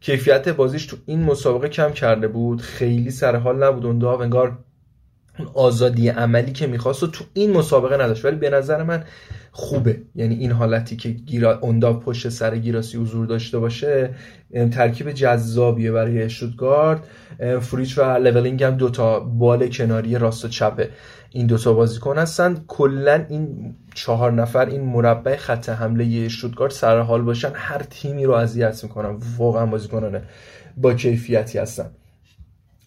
کیفیت 0.00 0.48
بازیش 0.48 0.86
تو 0.86 0.96
این 1.06 1.22
مسابقه 1.22 1.68
کم 1.68 1.92
کرده 1.92 2.28
بود. 2.28 2.60
خیلی 2.60 3.10
سر 3.10 3.36
حال 3.36 3.64
نبود. 3.64 3.86
اوندا 3.86 4.18
انگار 4.18 4.58
اون 5.40 5.50
آزادی 5.54 6.08
عملی 6.08 6.52
که 6.52 6.66
می‌خواست 6.66 7.02
و 7.02 7.06
تو 7.06 7.24
این 7.34 7.52
مسابقه 7.52 7.94
نداشت. 7.94 8.24
ولی 8.24 8.36
به 8.36 8.50
نظر 8.50 8.82
من 8.82 9.04
خوبه. 9.52 10.02
یعنی 10.14 10.34
این 10.34 10.52
حالتی 10.52 10.96
که 10.96 11.08
گیرا 11.08 11.58
اونداو 11.58 12.00
پشت 12.00 12.28
سر 12.28 12.58
گیراسی 12.58 12.98
حضور 12.98 13.26
داشته 13.26 13.58
باشه 13.58 14.10
ترکیب 14.72 15.12
جذابیه 15.12 15.92
برای 15.92 16.30
شوتگارد. 16.30 17.04
فریچ 17.60 17.98
و 17.98 18.02
لولینگ 18.02 18.62
هم 18.62 18.76
دوتا 18.76 19.20
بال 19.20 19.68
کناری 19.68 20.18
راست 20.18 20.44
و 20.44 20.48
چپه 20.48 20.88
این 21.30 21.46
دوتا 21.46 21.72
بازیکن 21.72 22.18
هستن. 22.18 22.64
کلا 22.68 23.24
این 23.28 23.74
چهار 23.94 24.32
نفر 24.32 24.66
این 24.66 24.80
مربع 24.80 25.36
خط 25.36 25.68
حمله 25.68 26.28
شوتگارد 26.28 26.72
سر 26.72 27.00
حال 27.00 27.22
باشن. 27.22 27.50
هر 27.54 27.82
تیمی 27.82 28.24
رو 28.24 28.32
اذیت 28.32 28.84
می‌کنن 28.84 29.18
واقعا 29.38 29.66
بازیکنانه 29.66 30.22
با 30.76 30.94
کیفیتی 30.94 31.58
هستن. 31.58 31.90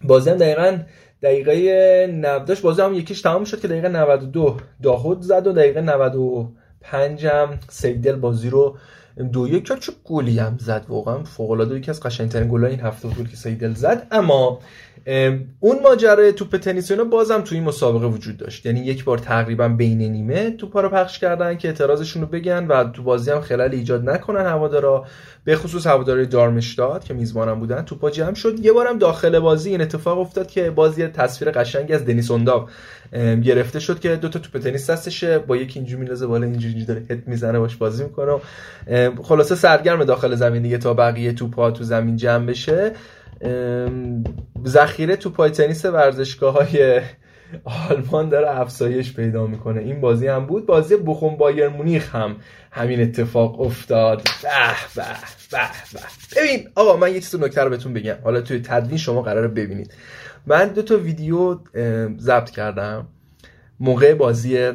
بازی 0.04 0.30
هم 0.30 0.38
دقیقا 0.38 0.78
دقیقه 1.24 2.08
90 2.08 2.62
بازی 2.62 2.82
هم 2.82 2.94
یکیش 2.94 3.22
تمام 3.22 3.44
شد 3.44 3.62
که 3.62 3.68
دقیقه 3.68 3.90
92 3.90 4.58
داهود 4.84 5.22
زد 5.22 5.48
و 5.48 5.54
دقیقه 5.54 5.82
95 5.82 7.26
هم 7.26 7.60
سیدل 7.70 8.16
بازی 8.16 8.50
رو 8.50 8.78
دو 9.32 9.48
یک 9.48 9.80
چه 9.80 9.92
گلی 10.04 10.40
هم 10.40 10.58
زد 10.60 10.86
واقعا 10.90 11.24
فوق 11.24 11.52
العاده 11.52 11.76
یکی 11.76 11.92
از 11.92 12.00
قشنگترین 12.00 12.50
گلای 12.50 12.72
این 12.72 12.80
هفته 12.80 13.08
بود 13.08 13.30
که 13.30 13.36
سیدل 13.36 13.74
زد. 13.74 14.08
اما 14.12 14.60
اون 15.60 15.80
ماجرای 15.84 16.34
توپ 16.34 16.58
تنیس 16.58 16.92
اینا 16.92 17.04
بازم 17.04 17.42
تو 17.42 17.56
این 17.56 17.64
مسابقه 17.64 18.06
وجود 18.06 18.38
داشت. 18.38 18.66
یعنی 18.66 18.80
یک 18.80 19.04
بار 19.04 19.18
تقریبا 19.18 19.68
بین 19.68 19.98
نیمه 19.98 20.52
توپا 20.52 20.82
رو 20.82 20.90
پخش 20.90 21.20
کردن 21.20 21.58
که 21.58 21.68
اعتراضشون 21.68 22.22
رو 22.22 22.28
بگن 22.28 22.68
و 22.68 22.84
تو 22.84 23.04
بازی 23.04 23.32
هم 23.32 23.42
خلال 23.42 23.72
ایجاد 23.72 24.10
نکنن 24.10 24.46
هوادارا. 24.46 25.06
به 25.46 25.56
خصوص 25.56 25.88
هواداری 25.88 26.26
دارمشتاد 26.26 27.04
که 27.04 27.14
میزبانم 27.14 27.60
بودن 27.60 27.82
توپا 27.82 28.10
جمع 28.10 28.34
شد. 28.34 28.66
یه 28.66 28.72
بارم 28.72 28.98
داخل 28.98 29.40
بازی 29.40 29.70
این 29.70 29.82
اتفاق 29.82 30.20
افتاد 30.20 30.48
که 30.48 30.70
بازی 30.70 31.08
تصویر 31.08 31.52
قشنگی 31.52 31.94
از 31.94 32.06
دنیس 32.06 32.32
اونداو 32.32 32.70
گرفته 33.44 33.80
شد 33.80 34.00
که 34.00 34.16
دو 34.16 34.30
تا 34.30 34.40
توپ 34.40 34.62
تنیس 34.62 34.90
دستشه 34.90 35.40
با 35.40 35.58
یک 35.58 35.72
اینجوری 35.76 36.00
میندازه 36.00 36.28
بالا 36.28 36.46
اینجوری 36.46 36.86
داره 36.86 37.06
هد 37.10 37.28
می‌زنه 37.28 37.60
باش 37.60 37.76
بازی 37.76 38.04
می‌کنه 38.04 38.40
خلاصه 39.24 39.56
سرگرم 39.56 40.04
داخل 40.04 40.36
زمین 40.36 40.62
دیگه 40.62 40.78
تا 40.78 40.94
بقیه 40.94 41.34
توپا 41.34 41.72
تو 41.72 41.84
زمین 41.84 42.18
جمع 42.18 42.46
بشه. 42.46 42.92
ذخیره 44.66 45.16
تو 45.16 45.30
پای 45.30 45.50
تنیس 45.50 45.86
ورزشگاه 45.86 46.54
های 46.54 47.02
آلمان 47.64 48.30
داره 48.30 48.60
افزایش 48.60 49.14
پیدا 49.14 49.48
می‌کنه. 49.48 49.82
این 49.82 50.02
بازی 50.02 50.28
هم 50.28 50.46
بود. 50.46 50.66
بازی 50.66 50.96
بخون 50.96 51.38
بایر 51.38 51.68
مونیخ 51.68 52.16
هم 52.16 52.36
همین 52.72 53.02
اتفاق 53.02 53.62
افتاد. 53.62 54.22
به 54.44 54.50
به 54.96 55.06
به 55.52 55.58
به. 55.94 56.42
ببین 56.42 56.70
آقا 56.76 56.98
من 56.98 57.14
یه 57.14 57.20
چیز 57.22 57.36
نکته 57.36 57.62
رو 57.62 57.70
بهتون 57.70 57.94
بگم. 57.94 58.16
حالا 58.24 58.42
توی 58.42 58.60
تدوین 58.60 58.98
شما 58.98 59.22
قراره 59.22 59.48
ببینید. 59.48 59.94
من 60.48 60.68
دو 60.68 60.82
تا 60.82 60.98
ویدیو 60.98 61.60
ضبط 62.20 62.50
کردم. 62.50 63.08
موقع 63.80 64.14
بازی 64.14 64.72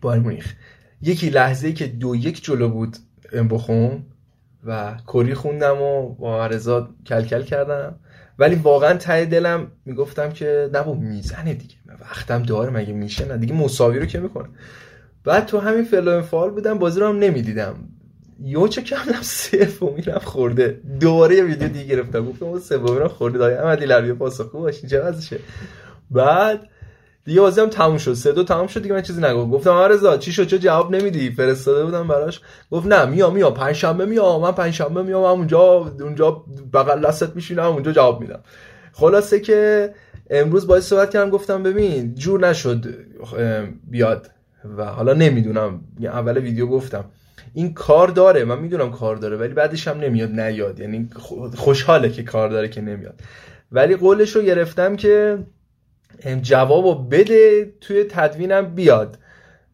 بایر 0.00 0.20
مونیخ. 0.20 0.54
یکی 1.02 1.30
لحظه 1.30 1.72
که 1.72 1.86
دو 1.86 2.16
یک 2.16 2.44
جلو 2.44 2.68
بود 2.68 2.96
بخون. 3.50 4.02
و 4.66 4.94
کری 5.06 5.34
خوندم 5.34 5.82
و 5.82 6.14
با 6.14 6.46
رضا 6.46 6.88
کلکل 7.06 7.42
کردم. 7.42 7.94
ولی 8.38 8.54
واقعا 8.54 8.96
ته 8.96 9.24
دلم 9.24 9.66
می‌گفتم 9.84 10.30
که 10.30 10.70
نه 10.72 10.94
می‌زنه 10.94 11.54
دیگه. 11.54 11.74
وقتم 12.00 12.42
داره 12.42 12.70
مگه 12.70 12.92
میشه 12.92 13.24
نه؟ 13.24 13.36
دیگه 13.36 13.54
مساوی 13.54 13.98
رو 13.98 14.06
که 14.06 14.20
می‌کنه؟ 14.20 14.48
بعد 15.24 15.46
تو 15.46 15.58
همین 15.58 15.84
فلو 15.84 16.22
فال 16.22 16.50
بودم 16.50 16.78
بازی 16.78 17.00
رو 17.00 17.08
هم 17.08 17.18
نمی‌دیدم. 17.18 17.74
یو 18.42 18.68
چه 18.68 18.82
کردم 18.82 19.22
سومی 19.22 20.02
رفت 20.02 20.24
خورده. 20.24 20.80
دوباره 21.00 21.36
یه 21.36 21.44
ویدیو 21.44 21.68
دیگه 21.68 21.84
گرفتم. 21.84 22.24
گفتم 22.24 22.46
اون 22.46 22.60
سومی 22.60 23.08
خورده. 23.08 23.38
دایی 23.38 23.56
احمدی 23.56 23.86
لبی 23.86 24.12
پاسخگو 24.12 24.60
باشین 24.60 24.90
چه 24.90 25.02
بعد 26.10 26.66
دیگه 27.30 27.40
بازی 27.40 27.60
هم 27.60 27.68
تموم 27.68 27.98
شد. 27.98 28.14
سه 28.14 28.32
دو 28.32 28.44
تموم 28.44 28.66
شد 28.66 28.82
دیگه 28.82 28.94
من 28.94 29.02
چیزی 29.02 29.20
نگفتم 29.20 29.50
گفتم 29.50 29.70
آرزا 29.70 30.16
چی 30.16 30.32
شد؟ 30.32 30.46
چه 30.46 30.58
جواب 30.58 30.94
نمیدی؟ 30.94 31.30
فرستاده 31.30 31.84
بودم 31.84 32.08
براش. 32.08 32.40
گفت 32.70 32.86
نه 32.86 33.04
میا 33.04 33.30
میا 33.30 33.50
پنج 33.50 33.74
شنبه 33.74 34.06
میا 34.06 34.38
من 34.38 34.52
پنج 34.52 34.74
شنبه 34.74 35.02
میام 35.02 35.22
اونجا 35.22 35.60
اونجا 36.00 36.44
بغل 36.72 37.06
دستت 37.06 37.36
میشینم. 37.36 37.64
اونجا 37.64 37.92
جواب 37.92 38.20
میدم. 38.20 38.40
خلاصه 38.92 39.40
که 39.40 39.90
امروز 40.30 40.66
باید 40.66 40.82
صحبت 40.82 41.10
کردم. 41.10 41.30
گفتم 41.30 41.62
ببین 41.62 42.14
جور 42.14 42.48
نشد 42.48 42.94
بیاد. 43.90 44.30
و 44.76 44.84
حالا 44.84 45.12
نمی‌دونم. 45.12 45.80
اول 46.02 46.38
ویدیو 46.38 46.66
گفتم. 46.66 47.04
این 47.54 47.74
کار 47.74 48.08
داره. 48.08 48.44
من 48.44 48.58
می‌دونم 48.58 48.90
کار 48.90 49.16
داره 49.16 49.36
ولی 49.36 49.54
بعدش 49.54 49.88
هم 49.88 50.00
نمیاد 50.00 50.30
نیاد. 50.30 50.80
یعنی 50.80 51.10
خوشحاله 51.56 52.10
که 52.10 52.22
کار 52.22 52.48
داره 52.48 52.68
که 52.68 52.80
نمیاد. 52.80 53.20
ولی 53.72 53.96
قولش 53.96 54.36
رو 54.36 54.42
گرفتم 54.42 54.96
که 54.96 55.38
جوابو 56.42 56.94
بده 56.94 57.72
توی 57.80 58.04
تدوینم 58.04 58.74
بیاد. 58.74 59.18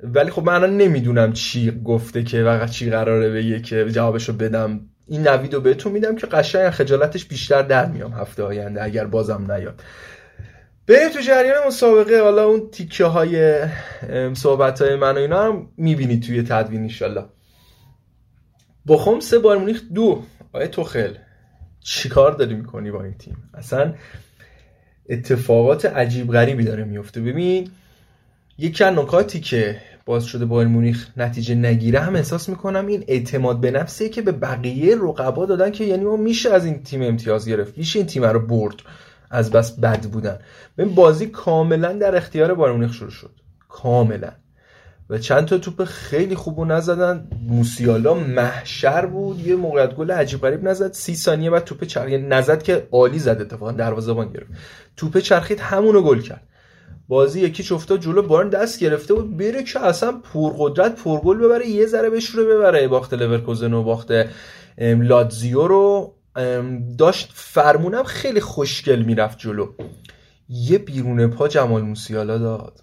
ولی 0.00 0.31
خب 0.31 0.43
من 0.43 0.55
الان 0.55 0.76
نمی‌دونم 0.76 1.33
چی 1.33 1.81
گفته 1.85 2.23
که 2.23 2.43
و 2.43 2.67
چی 2.67 2.91
قراره 2.91 3.31
بگه 3.31 3.61
که 3.61 3.91
جوابشو 3.91 4.33
بدم. 4.33 4.81
این 5.07 5.29
نوید 5.29 5.55
رو 5.55 5.61
بهتون 5.61 5.93
میدم 5.93 6.17
که 6.17 6.26
قشنگ 6.26 6.71
خجالتش 6.71 7.25
بیشتر 7.25 7.62
در 7.62 7.87
میام 7.87 8.12
هفته 8.12 8.43
آینده 8.43 8.83
اگر 8.83 9.07
بازم 9.07 9.53
نیاد. 9.53 9.83
بریم 10.87 11.09
تو 11.09 11.21
جریان 11.21 11.67
مسابقه 11.67 12.21
حالا 12.21 12.45
اون 12.45 12.71
تیکه 12.71 13.05
های 13.05 13.67
صحبت 14.35 14.83
های 14.83 14.97
من 14.97 15.15
و 15.15 15.19
اینا 15.19 15.43
هم 15.43 15.69
می‌بینید 15.76 16.23
توی 16.23 16.43
تدوین 16.43 16.83
ایشالله 16.83 17.25
بخوم 18.88 19.21
سه 19.21 19.38
بار 19.38 19.59
مونیخ 19.59 19.83
دو. 19.95 20.23
آیه 20.53 20.67
توخل 20.67 21.15
چیکار 21.81 22.33
داری 22.33 22.55
می‌کنی 22.55 22.90
با 22.90 23.05
این 23.05 23.14
تیم؟ 23.18 23.51
اصلا 23.55 23.94
اتفاقات 25.09 25.87
عجیب 25.87 26.33
غریبی 26.33 26.64
داره 26.64 26.85
میفته. 26.85 27.21
ببین 27.21 27.71
یکی 28.59 28.85
از 28.85 28.99
نکاتی 28.99 29.40
که 29.40 29.77
باز 30.07 30.25
شده 30.25 30.45
بایر 30.45 30.69
مونیخ 30.69 31.09
نتیجه 31.16 31.55
نگیره 31.55 32.01
هم 32.01 32.14
احساس 32.14 32.49
می‌کنم 32.49 32.87
این 32.87 33.05
اعتماد 33.09 33.61
به 33.61 33.71
نفسه 33.71 34.09
که 34.09 34.23
به 34.23 34.33
بقیه 34.33 34.97
رقبا 34.97 35.47
دادن 35.47 35.71
که 35.71 35.85
یعنی 35.85 36.05
ما 36.05 36.16
میشه 36.16 36.51
از 36.55 36.64
این 36.64 36.83
تیم 36.83 37.03
امتیاز 37.03 37.49
گرفت. 37.49 37.79
میشه 37.79 37.99
این 37.99 38.07
تیم 38.07 38.25
رو 38.25 38.47
برد. 38.47 38.75
از 39.31 39.51
بس 39.51 39.81
بد 39.81 40.07
بودن. 40.07 40.38
ببین 40.79 40.95
بازی 40.95 41.27
کاملا 41.27 41.92
در 41.92 42.16
اختیار 42.16 42.55
بایر 42.55 42.73
مونیخ 42.73 42.92
شروع 42.92 43.11
شد. 43.11 43.31
کاملا. 43.69 44.31
و 45.11 45.19
چند 45.19 45.45
تا 45.45 45.59
توپ 45.59 45.85
خیلی 45.85 46.35
خوبو 46.35 46.64
نزدن. 46.64 47.29
موسیالا 47.49 48.14
محشر 48.14 49.07
بود. 49.07 49.47
یه 49.47 49.57
موقعیت 49.57 49.95
گل 49.95 50.11
عجیب 50.11 50.40
غریب 50.40 50.69
نزد. 50.69 50.92
سی 50.92 51.16
ثانیه 51.16 51.51
بعد 51.51 51.64
توپ 51.64 51.85
چرخید 51.85 52.12
یعنی 52.12 52.27
نزد 52.27 52.62
که 52.62 52.88
عالی 52.92 53.19
زد 53.19 53.40
اتفاقا. 53.40 53.73
دروازه‌بان 53.73 54.33
گرفت. 54.33 54.51
توپ 54.97 55.19
چرخید 55.19 55.61
همونو 55.61 56.03
گل 56.03 56.21
کرد. 56.21 56.42
بازی 57.09 57.40
یکی 57.40 57.62
چفتا 57.62 57.97
جلو 57.97 58.23
بارن 58.23 58.49
دست 58.49 58.81
گرفته 58.81 59.14
بود. 59.14 59.37
بره 59.37 59.62
که 59.62 59.81
اصلا 59.81 60.12
پرقدرت 60.12 61.03
پرگل 61.03 61.38
ببره. 61.38 61.66
یه 61.66 61.87
ذره 61.87 62.11
بشوره 62.11 62.45
ببره. 62.45 62.88
باخت 62.88 63.14
لورکوزن 63.14 63.73
و 63.73 63.83
باخت 63.83 64.09
لاتزیو 64.79 65.66
رو. 65.66 66.12
داشت 66.99 67.31
فرمونم 67.35 68.05
خیلی 68.05 68.40
خوشگل 68.40 69.03
می‌رفت 69.03 69.38
جلو. 69.38 69.66
یه 70.49 70.79
بیرون 70.79 71.27
پا 71.27 71.49
جمال 71.49 71.83
موسیالا 71.83 72.38
داد. 72.38 72.81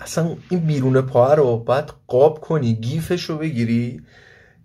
اصلا 0.00 0.36
این 0.48 0.60
بیرون 0.60 1.00
پا 1.00 1.34
رو 1.34 1.56
باید 1.58 1.92
قاب 2.06 2.40
کنی 2.40 2.74
GIF 2.74 3.04
ش 3.04 3.24
رو 3.24 3.38
بگیری 3.38 4.02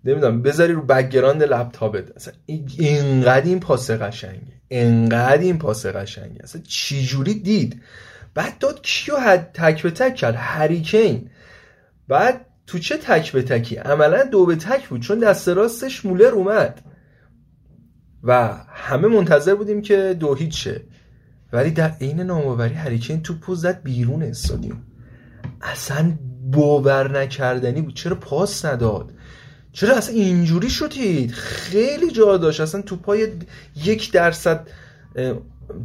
نمی‌دونم 0.04 0.42
بذاری 0.42 0.72
رو 0.72 0.82
background 0.82 1.42
لپتاپت. 1.42 2.16
اصلا 2.16 2.34
اینقدر 2.78 3.46
این 3.46 3.60
پاس 3.60 3.90
قشنگه. 3.90 4.52
اینقدر 4.68 5.42
این 5.42 5.58
پاس 5.58 5.86
قشنگه. 5.86 6.42
اصلا 6.42 6.62
چجوری 6.68 7.34
دید؟ 7.34 7.82
بعد 8.34 8.58
داد 8.58 8.82
کیو 8.82 9.16
حد 9.16 9.50
تک 9.54 9.82
به 9.82 9.90
تک 9.90 10.14
کرد؟ 10.14 10.34
هری 10.38 10.72
کین. 10.72 11.30
بعد 12.08 12.46
تو 12.66 12.78
چه 12.78 12.96
تک 12.96 13.32
به 13.32 13.42
تکی؟ 13.42 13.76
عملا 13.76 14.24
دو 14.24 14.46
به 14.46 14.56
تک 14.56 14.88
بود 14.88 15.00
چون 15.00 15.18
دست 15.18 15.48
راستش 15.48 16.04
مولر 16.04 16.32
اومد. 16.34 16.80
و 18.22 18.54
همه 18.68 19.08
منتظر 19.08 19.54
بودیم 19.54 19.82
که 19.82 20.16
دو 20.20 20.34
هیچ 20.34 20.64
شه. 20.64 20.80
ولی 21.52 21.70
در 21.70 21.90
عین 22.00 22.20
نامآوری 22.20 22.74
هریکین 22.74 23.22
تو 23.22 23.54
زد 23.54 23.82
بیرون 23.82 24.22
استادیوم. 24.22 24.82
اصلا 25.62 26.12
باور 26.50 27.18
نکردنی 27.20 27.82
بود. 27.82 27.94
چرا 27.94 28.14
پاس 28.14 28.64
نداد؟ 28.64 29.12
چرا 29.72 29.96
اصلا 29.96 30.14
اینجوری 30.14 30.70
شدید؟ 30.70 31.30
خیلی 31.30 32.10
جا 32.10 32.36
داشت. 32.36 32.60
اصلا 32.60 32.82
تو 32.82 32.96
پای 32.96 33.28
یک 33.76 34.12
درصد 34.12 34.68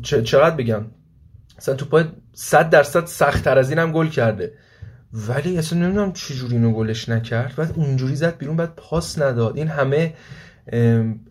چقدر 0.03 0.55
بگم؟ 0.55 0.85
اصلا 1.57 1.75
تو 1.75 1.85
پای 1.85 2.03
صد 2.33 2.69
درصد 2.69 3.05
سختتر 3.05 3.57
از 3.57 3.69
اینم 3.69 3.91
گل 3.91 4.07
کرده. 4.07 4.53
ولی 5.13 5.57
اصلا 5.57 5.79
نمی‌دونم 5.79 6.13
چجوری 6.13 6.55
اینو 6.55 6.73
گلش 6.73 7.09
نکرد. 7.09 7.55
بعد 7.55 7.73
اونجوری 7.75 8.15
زد 8.15 8.37
بیرون 8.37 8.57
بعد 8.57 8.75
پاس 8.75 9.19
نداد. 9.19 9.57
این 9.57 9.67
همه 9.67 10.13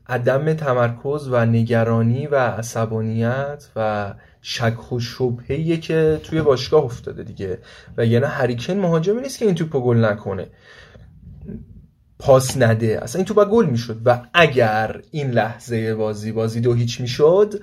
عدم 0.09 0.55
تمرکز 0.55 1.29
و 1.29 1.45
نگرانی 1.47 2.27
و 2.27 2.35
عصبانیت 2.35 3.69
و 3.77 4.15
شک 4.49 4.93
و 4.93 5.01
شبهه 5.01 5.77
که 5.77 6.21
توی 6.23 6.43
باشگاه 6.43 6.85
افتاده 6.85 7.23
دیگه. 7.23 7.59
و 7.97 8.07
یعنی 8.07 8.25
هریکن 8.25 8.73
مهاجمی 8.73 9.21
نیست 9.21 9.39
که 9.39 9.45
این 9.45 9.55
توپو 9.55 9.81
گل 9.81 10.05
نکنه. 10.05 10.47
پاس 12.19 12.57
نده. 12.57 12.99
اصلا 13.03 13.19
این 13.19 13.25
توپ 13.25 13.49
گل 13.49 13.67
می‌شد. 13.67 14.01
و 14.05 14.23
اگر 14.35 15.01
این 15.11 15.31
لحظه 15.31 15.95
بازی 15.95 16.33
بازی 16.33 16.61
دو 16.61 16.75
هیچ 16.75 17.01
می‌شد 17.01 17.55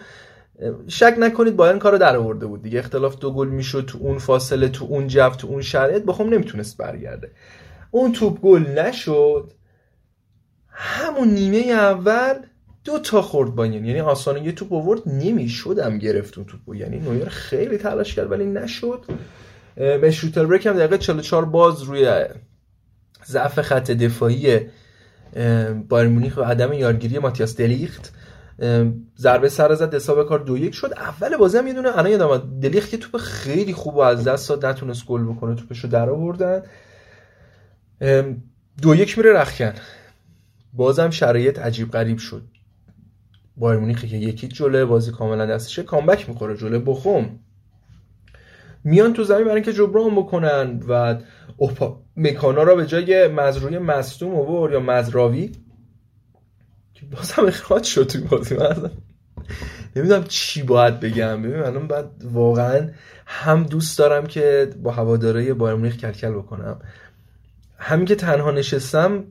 شک 0.88 1.16
نکنید 1.20 1.56
بایرن 1.56 1.80
کارو 1.80 1.98
در 1.98 2.16
آورده 2.16 2.46
بود 2.46 2.62
دیگه. 2.62 2.80
اختلاف 2.80 3.20
دو 3.20 3.34
گل 3.34 3.48
می‌شد 3.48 3.86
تو 3.86 3.98
اون 4.02 4.18
فاصله 4.18 4.70
تو 4.70 4.86
اون 4.86 5.08
جو 5.08 5.30
تو 5.30 5.48
اون 5.48 5.62
شرایط. 5.62 6.04
بخوام 6.04 6.34
نمی‌تونست 6.34 6.78
برگرده. 6.78 7.32
اون 7.92 8.12
توپ 8.12 8.40
گل 8.42 8.66
نشد. 8.68 9.54
همون 10.68 11.28
نیمه 11.28 11.58
اول 11.72 12.34
دو 12.86 13.00
تا 13.00 13.22
خورد 13.22 13.56
با 13.56 13.66
یعنی 13.66 14.00
آسانه 14.00 14.44
یه 14.44 14.52
توپ 14.52 14.74
آورد 14.74 15.02
نمی‌شدم 15.10 15.98
گرفت 15.98 16.38
اون 16.38 16.48
توپو. 16.48 16.76
یعنی 16.76 17.00
نویر 17.00 17.30
خیلی 17.30 17.78
تلاش 17.78 18.16
کرد 18.16 18.32
ولی 18.32 18.46
نشد. 18.46 19.06
به 19.76 20.12
شوتر 20.12 20.46
بریک 20.46 20.66
هم 20.66 20.78
دقیقه 20.78 20.98
44 20.98 21.46
باز 21.46 21.84
روی 21.84 22.26
ضعف 23.26 23.62
خط 23.62 23.92
دفاعی 23.92 24.60
بایر 25.90 26.08
مونیخ 26.08 26.38
و 26.38 26.42
عدم 26.42 26.74
یارگیری 26.74 27.20
ماتیاس 27.20 27.58
دلیخت. 27.58 28.14
ضربه 29.18 29.50
سر 29.50 29.76
زد 29.76 29.96
حساب 29.96 30.28
کار 30.30 30.40
دو 30.40 30.58
یک 30.58 30.76
شد. 30.76 30.94
اول 30.98 31.38
بازی 31.38 31.58
هم 31.58 31.68
یه 31.68 31.74
دونه 31.74 31.98
الان 31.98 32.12
یادم 32.12 32.60
دلیخت 32.60 32.94
یه 32.94 33.00
توپ 33.00 33.18
خیلی 33.18 33.74
خوب 33.74 33.98
از 33.98 34.24
دست 34.24 34.50
داد 34.50 34.66
نتونست 34.66 35.06
گل 35.06 35.24
بکنه 35.24 35.56
توپشو 35.56 35.88
در 35.88 36.10
آوردن 36.10 36.64
دو 38.82 38.96
یک 38.96 39.18
میره 39.18 39.34
رخکن. 39.34 39.74
بازم 40.74 41.10
شرایط 41.10 41.60
عجیب 41.60 41.92
غریب 41.92 42.18
شد. 42.18 42.44
بایر 43.58 43.80
مونیخ 43.80 44.06
که 44.06 44.18
یکی 44.18 44.48
جلوه 44.48 44.86
بازی 44.86 45.12
کاملا 45.12 45.46
دستشه 45.46 45.84
کامبک 45.84 46.30
می‌خوره 46.30 46.58
جلوه 46.58 46.84
بخوم. 46.86 47.40
میان 48.84 49.14
تو 49.14 49.24
زمین 49.24 49.44
برای 49.44 49.56
اینکه 49.56 49.74
جبران 49.74 50.16
بکنن 50.16 50.84
و 50.88 51.20
مکانا 52.18 52.64
را 52.64 52.76
به 52.76 52.86
جای 52.86 53.28
مزروی 53.28 53.78
مصدوم 53.78 54.36
آورد 54.36 54.74
یا 54.74 54.80
مزراوی. 54.80 55.52
که 56.94 57.06
بازم 57.06 57.46
اخراج 57.46 57.84
شد 57.84 58.04
توی 58.04 58.22
بازی. 58.22 58.56
من 58.56 58.92
نمی‌دونم 59.96 60.24
چی 60.24 60.64
باید 60.64 61.00
بگم. 61.00 61.42
ببین 61.42 61.60
من 61.60 61.88
بعد 61.88 62.10
واقعا 62.24 62.90
هم 63.26 63.64
دوست 63.64 63.98
دارم 63.98 64.28
که 64.28 64.70
با 64.84 64.92
هواداره 64.92 65.54
بایر 65.54 65.76
مونیخ 65.76 65.98
کلکل 65.98 66.32
بکنم. 66.32 66.80
همین 67.78 68.06
که 68.06 68.16
تنها 68.16 68.52
نشستم 68.52 69.24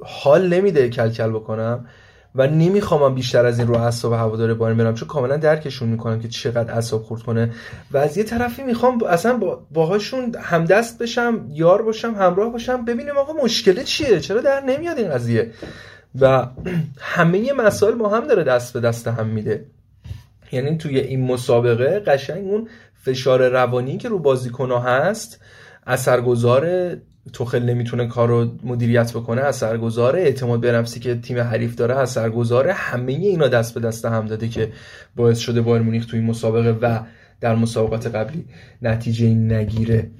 حال 0.00 0.48
نمیده 0.48 0.88
کلکل 0.88 1.30
بکنم. 1.30 1.86
و 2.34 2.46
نمی‌خوام 2.46 3.14
بیشتر 3.14 3.46
از 3.46 3.58
این 3.58 3.68
رو 3.68 3.76
اعصاب 3.76 4.12
هوادار 4.12 4.54
بایر 4.54 4.74
برم 4.74 4.94
چون 4.94 5.08
کاملا 5.08 5.36
درکشون 5.36 5.88
می‌کنم 5.88 6.20
که 6.20 6.28
چقدر 6.28 6.74
اعصاب 6.74 7.02
خورد 7.02 7.22
کنه. 7.22 7.50
و 7.90 7.96
از 7.96 8.16
یه 8.16 8.24
طرفی 8.24 8.62
می‌خوام 8.62 9.02
اصلا 9.02 9.36
با 9.36 9.66
باهاشون 9.70 10.34
همدست 10.40 10.98
بشم 10.98 11.46
یار 11.50 11.82
باشم 11.82 12.14
همراه 12.14 12.52
باشم 12.52 12.84
ببینیم 12.84 13.16
آقا 13.16 13.32
مشکل 13.32 13.82
چیه؟ 13.82 14.20
چرا 14.20 14.40
در 14.40 14.60
نمیاد 14.60 14.98
این 14.98 15.10
قضیه؟ 15.10 15.50
و 16.20 16.46
همه 17.00 17.52
مسائل 17.52 17.94
ما 17.94 18.08
هم 18.08 18.26
داره 18.26 18.44
دست 18.44 18.72
به 18.72 18.80
دست 18.80 19.08
هم 19.08 19.26
میده. 19.26 19.64
یعنی 20.52 20.76
توی 20.76 20.98
این 20.98 21.26
مسابقه 21.26 22.00
قشنگ 22.00 22.46
اون 22.46 22.68
فشار 23.04 23.48
روانی 23.48 23.96
که 23.96 24.08
رو 24.08 24.18
بازیکنها 24.18 24.80
هست 24.80 25.40
اثرگذار 25.86 26.94
توخل 27.32 27.62
نمی‌تونه 27.62 28.06
کار 28.06 28.28
رو 28.28 28.50
مدیریت 28.62 29.12
بکنه 29.12 29.40
اثرگذاره 29.40 30.20
اعتماد 30.20 30.60
به 30.60 30.72
نفسی 30.72 31.00
که 31.00 31.14
تیم 31.14 31.38
حریف 31.38 31.74
داره 31.74 31.96
اثرگذاره 31.96 32.72
همه 32.72 33.12
اینا 33.12 33.48
دست 33.48 33.74
به 33.74 33.80
دست 33.80 34.04
هم 34.04 34.26
داده 34.26 34.48
که 34.48 34.72
باعث 35.16 35.38
شده 35.38 35.60
بایر 35.60 35.82
مونیخ 35.82 36.06
توی 36.06 36.18
این 36.18 36.28
مسابقه 36.28 36.70
و 36.70 37.00
در 37.40 37.54
مسابقات 37.54 38.06
قبلی 38.06 38.44
نتیجه 38.82 39.28
نگیره. 39.28 40.10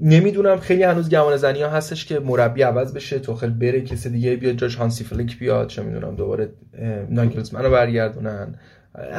نمی‌دونم 0.00 0.60
خیلی 0.60 0.82
هنوز 0.82 1.10
گمان 1.10 1.36
زنی 1.36 1.62
ها 1.62 1.70
هستش 1.70 2.04
که 2.04 2.18
مربی 2.18 2.62
عوض 2.62 2.94
بشه 2.94 3.18
توخل 3.18 3.50
بره 3.50 3.80
کسی 3.80 4.10
دیگه 4.10 4.36
بیاد 4.36 4.56
جاش 4.56 4.74
هانسی 4.74 5.04
فلیک 5.04 5.38
بیاد 5.38 5.68
چه 5.68 5.82
می‌دونم 5.82 6.14
دوباره 6.14 6.52
ناگلزمن 7.10 7.64
رو 7.64 7.70
برگردونن. 7.70 8.54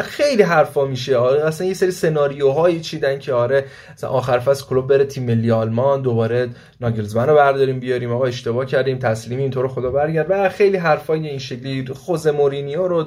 خیلی 0.04 0.44
حرفا 0.44 0.86
میشه. 0.86 1.18
آره 1.18 1.46
اصلا 1.46 1.68
یه 1.68 1.74
سری 1.74 1.92
سناریوهایی 1.92 2.82
چیدن 2.82 3.20
که 3.20 3.34
آره 3.34 3.66
مثلا 3.94 4.10
آخر 4.10 4.40
فصل 4.40 4.66
کلوب 4.66 4.88
بره 4.88 5.06
تیم 5.06 5.24
ملی 5.24 5.52
آلمان 5.52 6.02
دوباره 6.02 6.50
ناگلزمن 6.82 7.28
رو 7.28 7.36
برداریم 7.36 7.80
بیاریم 7.80 8.12
آقا 8.12 8.26
اشتباه 8.26 8.66
کردیم 8.66 9.00
تسلیمی 9.00 9.42
اینطور 9.42 9.68
خدا 9.68 9.92
برگرد. 9.92 10.26
و 10.30 10.50
خیلی 10.50 10.78
حرفای 10.78 11.28
این 11.28 11.40
شکلی 11.40 11.86
خوز 11.94 12.28
مورینیو 12.28 12.88
رو 12.88 13.06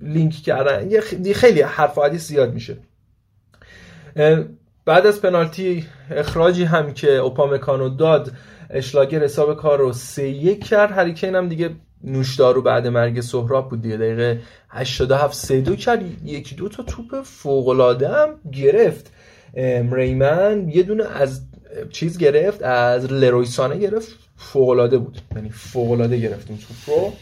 لینک 0.00 0.32
کردن. 0.32 1.00
خیلی 1.34 1.62
حرف 1.62 2.16
زیاد 2.16 2.54
میشه. 2.54 2.76
بعد 4.84 5.06
از 5.06 5.22
پنالتی 5.22 5.86
اخراجی 6.10 6.64
هم 6.64 6.92
که 6.94 7.10
اوپامکانو 7.10 7.88
داد 7.88 8.32
اشلاگر 8.70 9.24
حساب 9.24 9.56
کار 9.56 9.78
رو 9.78 9.92
سه 9.92 10.28
یک 10.28 10.64
کرد. 10.68 10.90
هریکین 10.90 11.34
هم 11.34 11.48
دیگه 11.48 11.70
نوشدارو 12.04 12.62
بعد 12.62 12.86
مرگ 12.86 13.20
سهراب 13.20 13.68
بود 13.68 13.82
دیگه. 13.82 13.96
دقیقه 13.96 14.40
87 14.68 15.34
سه 15.34 15.60
دو 15.60 15.76
کرد. 15.76 16.02
یکی 16.24 16.54
دو 16.54 16.68
تا 16.68 16.82
توپ 16.82 17.22
فوق 17.22 18.02
هم 18.02 18.28
گرفت. 18.52 19.12
ریمن 19.92 20.68
یه 20.68 20.82
دونه 20.82 21.04
از 21.04 21.40
چیز 21.90 22.18
گرفت 22.18 22.62
از 22.62 23.12
لرویسانه 23.12 23.78
گرفت. 23.78 24.18
فوق 24.36 24.96
بود. 24.98 25.18
یعنی 25.36 25.50
فوق 25.50 26.10
گرفت 26.10 26.50
اون 26.50 26.58
توپ 26.58 26.96
رو. 26.96 27.12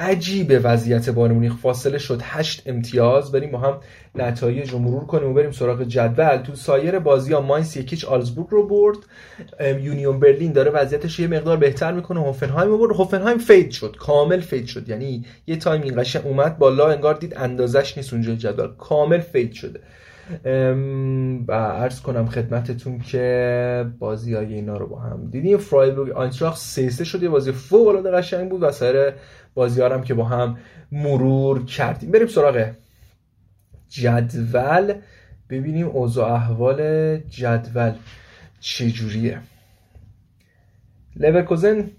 عجیبه 0.00 0.58
وضعیت 0.58 1.10
بایر 1.10 1.32
مونیخ. 1.32 1.56
فاصله 1.56 1.98
شد 1.98 2.20
هشت 2.22 2.62
امتیاز. 2.66 3.32
بریم 3.32 3.50
با 3.50 3.58
هم 3.58 3.78
نتایج 4.14 4.70
رو 4.70 4.78
مرور 4.78 5.06
کنیم 5.06 5.30
و 5.30 5.34
بریم 5.34 5.50
سراغ 5.50 5.82
جدول. 5.82 6.36
تو 6.36 6.54
سایر 6.54 6.98
بازی 6.98 7.32
ها 7.32 7.40
ماینس 7.40 7.76
یکیچ 7.76 8.04
آلزبورگ 8.04 8.48
رو 8.50 8.66
برد. 8.66 8.98
یونیون 9.60 10.20
برلین 10.20 10.52
داره 10.52 10.70
وضعیتش 10.70 11.20
یه 11.20 11.26
مقدار 11.26 11.56
بهتر 11.56 11.92
می‌کنه. 11.92 12.20
هوفنهایم 12.20 12.70
رو 12.70 12.78
برد. 12.78 12.96
هوفنهایم 12.96 13.38
fade 13.38 13.70
شد. 13.70 13.96
کامل 13.98 14.40
fade 14.40 14.66
شد. 14.66 14.88
یعنی 14.88 15.24
یه 15.46 15.56
تایم 15.56 15.82
این 15.82 16.04
اومد 16.24 16.58
بالا. 16.58 16.90
انگار 16.90 17.14
دید 17.14 17.34
اندازش 17.36 17.96
نیست 17.96 18.12
اونجا 18.12 18.34
جدول. 18.34 18.68
کامل 18.78 19.20
fade 19.20 19.52
شده. 19.52 19.80
و 21.48 21.52
عرض 21.52 22.00
کنم 22.00 22.26
خدمتتون 22.26 22.98
که 22.98 23.86
بازی 23.98 24.34
های 24.34 24.54
اینا 24.54 24.76
رو 24.76 24.86
با 24.86 25.00
هم 25.00 25.30
دیدیم. 25.30 25.58
فرایبورگ 25.58 26.10
آینتراخت 26.10 26.58
سه 26.58 26.90
سه 26.90 27.04
شد 27.04 27.22
یه 27.22 27.28
بازی 27.28 27.52
فوق 27.52 27.88
العاده 27.88 28.10
قشنگ 28.10 28.50
بود 28.50 28.62
و 28.62 28.70
سایر 28.70 29.12
بازی 29.54 29.82
هم 29.82 30.02
که 30.02 30.14
با 30.14 30.24
هم 30.24 30.56
مرور 30.92 31.64
کردیم. 31.64 32.10
بریم 32.10 32.26
سراغ 32.26 32.70
جدول. 33.88 34.94
ببینیم 35.50 35.86
اوضاع 35.86 36.32
احوال 36.32 37.16
جدول 37.18 37.92
چجوریه. 38.60 39.40
لورکوزن 41.16 41.90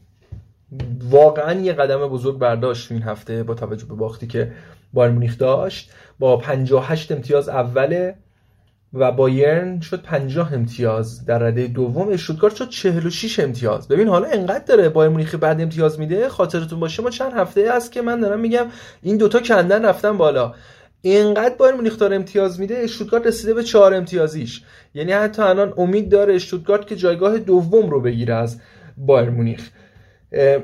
واقعا 1.10 1.54
یه 1.54 1.74
قدم 1.74 2.08
بزرگ 2.08 2.38
برداشت 2.38 2.92
این 2.92 3.02
هفته 3.02 3.44
با 3.44 3.54
توجه 3.54 3.86
به 3.86 3.96
باختی 3.96 4.28
که 4.28 4.52
بایر 4.94 5.12
مونیخ 5.12 5.38
داشت 5.38 5.92
با 6.20 6.38
58 6.38 7.12
امتیاز 7.12 7.50
اوله 7.50 8.16
و 8.94 9.12
بایرن 9.12 9.80
شد 9.80 10.02
50 10.02 10.54
امتیاز 10.54 11.26
در 11.26 11.40
رده 11.40 11.68
دوم. 11.68 12.10
اشتوتگارت 12.10 12.56
شد 12.56 12.70
46 12.70 13.40
امتیاز. 13.40 13.88
ببین 13.88 14.08
حالا 14.08 14.28
انقدر 14.28 14.64
داره 14.66 14.90
بایر 14.90 15.10
مونیخ 15.10 15.36
بعد 15.36 15.62
امتیاز 15.62 16.00
میده؟ 16.00 16.30
خاطرتون 16.30 16.80
باشه 16.80 17.04
ما 17.04 17.10
چند 17.10 17.34
هفته 17.34 17.62
است 17.62 17.92
که 17.92 18.02
من 18.02 18.20
دارم 18.20 18.40
میگم 18.40 18.66
این 19.02 19.18
دوتا 19.18 19.40
کندن 19.40 19.86
رفتن 19.86 20.18
بالا. 20.18 20.54
اینقدر 21.02 21.56
بایر 21.56 21.76
مونیخ 21.76 21.98
داره 21.98 22.16
امتیاز 22.16 22.60
میده 22.60 22.78
اشتوتگارت 22.78 23.28
رسیده 23.28 23.54
به 23.54 23.64
4 23.64 23.94
امتیازیش. 23.94 24.64
یعنی 24.94 25.12
حتی 25.12 25.42
الان 25.42 25.74
امید 25.78 26.10
داره 26.10 26.34
اشتوتگارت 26.36 26.88
که 26.88 26.96
جایگاه 26.96 27.38
دوم 27.38 27.90
رو 27.90 28.02
بگیره 28.02 28.34
از 28.34 28.60
بایر 28.98 29.30
مونیخ. 29.30 29.70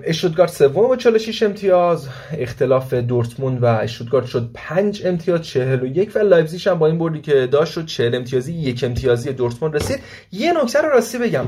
اشتوتگارت 0.03 0.51
سوم 0.51 0.87
با 0.87 0.95
46 0.95 1.43
امتیاز. 1.43 2.07
اختلاف 2.37 2.93
دورتموند 2.93 3.63
و 3.63 3.65
اشتوتگارت 3.65 4.25
شد 4.25 4.49
5 4.53 5.01
امتیاز 5.05 5.41
41 5.41 6.15
و 6.15 6.19
لایپزیگ 6.19 6.69
هم 6.69 6.79
با 6.79 6.87
این 6.87 6.97
بردی 6.97 7.21
که 7.21 7.47
داشت 7.47 7.73
شد 7.73 7.85
40 7.85 8.15
امتیازی 8.15 8.53
یک 8.53 8.83
امتیازی 8.83 9.33
دورتموند 9.33 9.75
رسید. 9.75 9.99
یه 10.31 10.53
نکته 10.63 10.81
رو 10.81 10.89
راستی 10.89 11.17
بگم. 11.17 11.45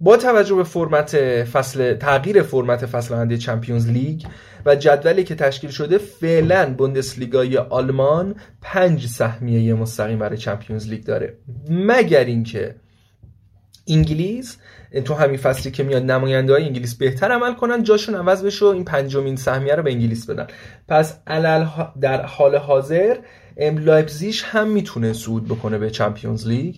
با 0.00 0.16
توجه 0.16 0.54
به 0.54 0.64
فرمت 0.64 1.16
فصل 1.44 1.94
تغییر 1.94 2.42
فرمت 2.42 2.86
فصل 2.86 3.14
آینده 3.14 3.36
Champions 3.36 3.88
League 3.90 4.22
و 4.66 4.74
جدولی 4.74 5.24
که 5.24 5.34
تشکیل 5.34 5.70
شده 5.70 5.98
فعلا 5.98 6.74
بوندسلیگای 6.74 7.56
آلمان 7.56 8.34
5 8.62 9.06
سهمیه 9.06 9.74
مستقیم 9.74 10.18
برای 10.18 10.36
Champions 10.36 10.88
League 10.88 11.04
داره. 11.04 11.34
مگر 11.70 12.24
اینکه 12.24 12.74
انگلیس 13.88 14.56
تو 15.04 15.14
همین 15.14 15.36
فصلی 15.36 15.72
که 15.72 15.82
میاد 15.82 16.02
نماینده 16.02 16.52
های 16.52 16.64
انگلیس 16.64 16.94
بهتر 16.94 17.32
عمل 17.32 17.54
کنن 17.54 17.82
جاشون 17.82 18.14
عوض 18.14 18.44
بشه 18.44 18.64
و 18.64 18.68
این 18.68 18.84
پنجمین 18.84 19.36
سهمیه 19.36 19.74
رو 19.74 19.82
به 19.82 19.90
انگلیس 19.90 20.30
بدن. 20.30 20.46
پس 20.88 21.18
علل 21.26 21.66
در 22.00 22.26
حال 22.26 22.56
حاضر 22.56 23.16
لایپزیگش 23.58 24.42
هم 24.46 24.68
می‌تونه 24.68 25.12
صعود 25.12 25.48
بکنه 25.48 25.78
به 25.78 25.90
Champions 25.90 26.48
League. 26.48 26.74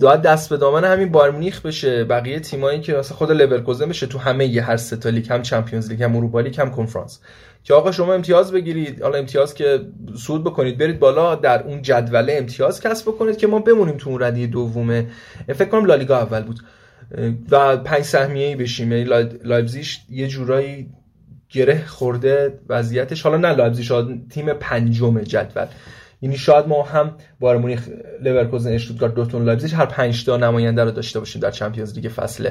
داد 0.00 0.22
دست 0.22 0.50
به 0.50 0.56
دامن 0.56 0.84
همین 0.84 1.08
بایرمونیخ 1.08 1.66
بشه. 1.66 2.04
بقیه 2.04 2.40
تیمایی 2.40 2.80
که 2.80 2.94
مثلا 2.94 3.16
خود 3.16 3.32
لورکوزن 3.32 3.88
بشه 3.88 4.06
تو 4.06 4.18
همه 4.18 4.46
یه 4.46 4.62
هر 4.62 4.76
سه 4.76 5.10
لیگ 5.10 5.32
هم 5.32 5.42
Champions 5.42 5.90
League 5.90 6.02
هم 6.02 6.16
اروپا 6.16 6.40
لیگ 6.40 6.60
هم 6.60 6.70
کنفرانس. 6.70 7.20
که 7.64 7.74
آقا 7.74 7.92
شما 7.92 8.14
امتیاز 8.14 8.52
بگیرید. 8.52 9.02
حالا 9.02 9.18
امتیاز 9.18 9.54
که 9.54 9.80
صعود 10.18 10.44
بکنید 10.44 10.78
برید 10.78 10.98
بالا 10.98 11.34
در 11.34 11.62
اون 11.62 11.82
جدول 11.82 12.26
امتیاز 12.30 12.80
کسب 12.80 13.08
بکنید 13.08 13.36
که 13.36 13.46
ما 13.46 13.58
بمونیم 13.58 13.96
تو 13.96 14.10
اون 14.10 14.22
رده 14.22 14.46
دومه. 14.46 15.06
فکر 15.54 15.68
کنم 15.68 15.84
لالیگا 15.84 16.18
اول 16.18 16.42
بود. 16.42 16.60
و 17.50 17.76
پنج 17.76 18.02
سهمیه 18.02 18.46
ای 18.46 18.56
بشیم. 18.56 18.92
یعنی 18.92 19.04
لایپزیگش 19.44 20.00
یه 20.10 20.28
جورایی 20.28 20.88
گره 21.50 21.84
خورده 21.86 22.58
وضعیتش. 22.68 23.22
حالا 23.22 23.36
نه 23.36 23.52
لایپزیگش 23.52 23.92
تیم 24.30 24.52
پنجم 24.52 25.20
جدول. 25.20 25.66
یعنی 26.22 26.36
شاید 26.36 26.68
ما 26.68 26.82
هم 26.82 27.14
بایر 27.40 27.58
مونیخ 27.58 27.88
لورکوزن 28.22 28.72
اشتوتگارت 28.72 29.14
دورتموند 29.14 29.46
لایپزیگ 29.46 29.74
هر 29.74 29.86
5 29.86 30.24
تا 30.24 30.36
نماینده 30.36 30.84
رو 30.84 30.90
داشته 30.90 31.18
باشیم 31.18 31.42
در 31.42 31.50
چمپیونز 31.50 31.94
لیگ 31.94 32.08
فصل 32.08 32.50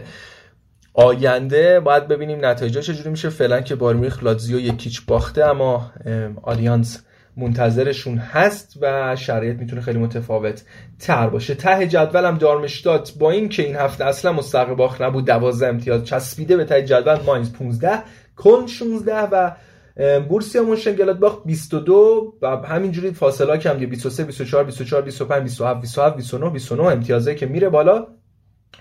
آینده. 0.93 1.79
باید 1.79 2.07
ببینیم 2.07 2.45
نتایجا 2.45 2.81
چجوری 2.81 3.09
میشه. 3.09 3.29
فعلا 3.29 3.61
که 3.61 3.75
بایر 3.75 3.97
مونیخ 3.97 4.23
لاتزیو 4.23 4.59
یک 4.59 4.79
هیچ 4.79 5.05
باخته 5.05 5.45
اما 5.45 5.91
آلیانس 6.43 7.03
منتظرشون 7.37 8.17
هست 8.17 8.77
و 8.81 9.15
شرایط 9.15 9.59
می‌تونه 9.59 9.81
خیلی 9.81 9.99
متفاوت 9.99 10.63
تر 10.99 11.29
باشه. 11.29 11.55
ته 11.55 11.87
جدولم 11.87 12.37
دارمشتات 12.37 13.13
با 13.19 13.31
اینکه 13.31 13.63
این 13.63 13.75
هفته 13.75 14.05
اصلا 14.05 14.33
مستحق 14.33 14.73
باخت 14.73 15.01
نبود 15.01 15.25
12 15.25 15.67
امتیاز 15.67 16.05
چسبیده 16.05 16.57
به 16.57 16.65
ته 16.65 16.81
جدول. 16.81 17.17
ماینز 17.25 17.53
15 17.53 17.89
کلن 18.35 18.67
16 18.67 19.21
و 19.21 19.51
بوروسیا 20.29 20.63
مونشنگلادباخ 20.63 21.45
22 21.45 22.33
و 22.41 22.47
همینجوری 22.47 23.11
فاصله 23.11 23.57
کم 23.57 23.77
23 23.77 24.23
24 24.23 24.63
24 24.63 25.01
25 25.01 25.43
27 25.43 25.81
27 25.81 26.15
29 26.15 26.49
29 26.49 26.83
امتیازه 26.83 27.35
که 27.35 27.45
میره 27.45 27.69
بالا. 27.69 28.07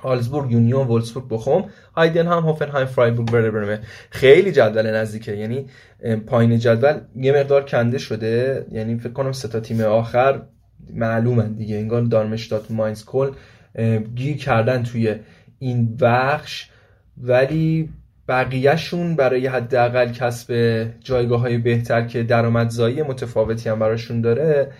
آگزبورگ 0.02 0.52
یونیون 0.52 0.86
وولسبورگ 0.86 1.28
بوخوم. 1.28 1.70
هایدن 1.96 2.26
هم 2.26 2.38
هوفنهایم 2.38 2.86
فرایبورگ 2.86 3.30
برمن 3.30 3.80
خیلی 4.10 4.52
جدول 4.52 4.86
نزدیکه. 4.86 5.36
یعنی 5.36 5.66
پایین 6.26 6.58
جدول 6.58 7.00
یه 7.16 7.32
مقدار 7.32 7.64
کنده 7.64 7.98
شده. 7.98 8.66
یعنی 8.72 8.98
فکر 8.98 9.12
کنم 9.12 9.32
سه 9.32 9.48
تا 9.48 9.60
تیم 9.60 9.80
آخر 9.80 10.42
معلومن 10.94 11.52
دیگه. 11.52 11.76
انگار 11.76 12.02
دارمشتات 12.02 12.70
ماینز 12.70 13.04
کلن 13.04 13.30
گیر 14.14 14.36
کردن 14.36 14.82
توی 14.82 15.16
این 15.58 15.96
بخش. 15.96 16.70
ولی 17.22 17.90
بقیهشون 18.28 19.16
برای 19.16 19.46
حداقل 19.46 20.12
کسب 20.12 20.54
جایگاه 21.00 21.40
های 21.40 21.58
بهتر 21.58 22.06
که 22.06 22.22
درآمدزایی 22.22 23.02
متفاوتی 23.02 23.68
هم 23.68 23.78
براشون 23.78 24.20
داره 24.20 24.72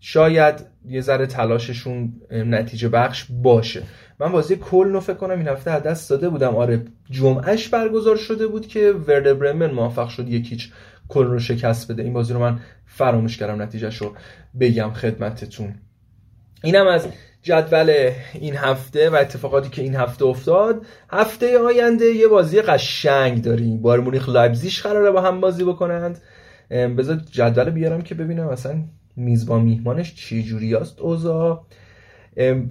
شاید 0.00 0.54
یه 0.88 1.00
ذره 1.00 1.26
تلاششون 1.26 2.12
نتیجه 2.30 2.88
بخش 2.88 3.26
باشه. 3.42 3.82
من 4.20 4.32
بازی 4.32 4.56
کل 4.56 5.00
فکر 5.00 5.16
کنم 5.16 5.38
این 5.38 5.48
هفته 5.48 5.80
دست 5.80 6.10
داده 6.10 6.28
بودم. 6.28 6.56
آره 6.56 6.84
جمعهش 7.10 7.68
برگزار 7.68 8.16
شده 8.16 8.46
بود 8.46 8.66
که 8.66 8.92
ورد 8.92 9.38
برمن 9.38 9.70
موفق 9.70 10.08
شد 10.08 10.28
یکیچ 10.28 10.72
کل 11.08 11.26
رو 11.26 11.38
شکست 11.38 11.92
بده. 11.92 12.02
این 12.02 12.12
بازی 12.12 12.32
رو 12.32 12.40
من 12.40 12.60
فراموش 12.86 13.36
کردم 13.36 13.62
نتیجهش 13.62 13.96
رو 13.96 14.14
بگم 14.60 14.92
خدمتتون. 14.92 15.74
اینم 16.62 16.86
از 16.86 17.08
جدول 17.42 18.10
این 18.34 18.56
هفته 18.56 19.10
و 19.10 19.14
اتفاقاتی 19.14 19.70
که 19.70 19.82
این 19.82 19.94
هفته 19.94 20.24
افتاد. 20.24 20.86
هفته 21.10 21.58
آینده 21.58 22.04
یه 22.04 22.28
بازی 22.28 22.60
قشنگ 22.60 23.42
داریم. 23.42 23.82
بایر 23.82 24.00
مونیخ 24.00 24.28
لایپزیگ 24.28 24.72
قراره 24.82 25.10
با 25.10 25.20
هم 25.20 25.40
بازی 25.40 25.64
بکنند. 25.64 26.18
بذار 26.70 27.20
جدول 27.30 27.70
بیارم 27.70 28.02
که 28.02 28.14
ببینم 28.14 28.48
اصلا 28.48 28.82
میزبان 29.16 29.62
میهمانش 29.62 30.14
چی 30.14 30.42
جوری 30.42 30.74
است. 30.74 31.00
اوضاع. 31.00 31.64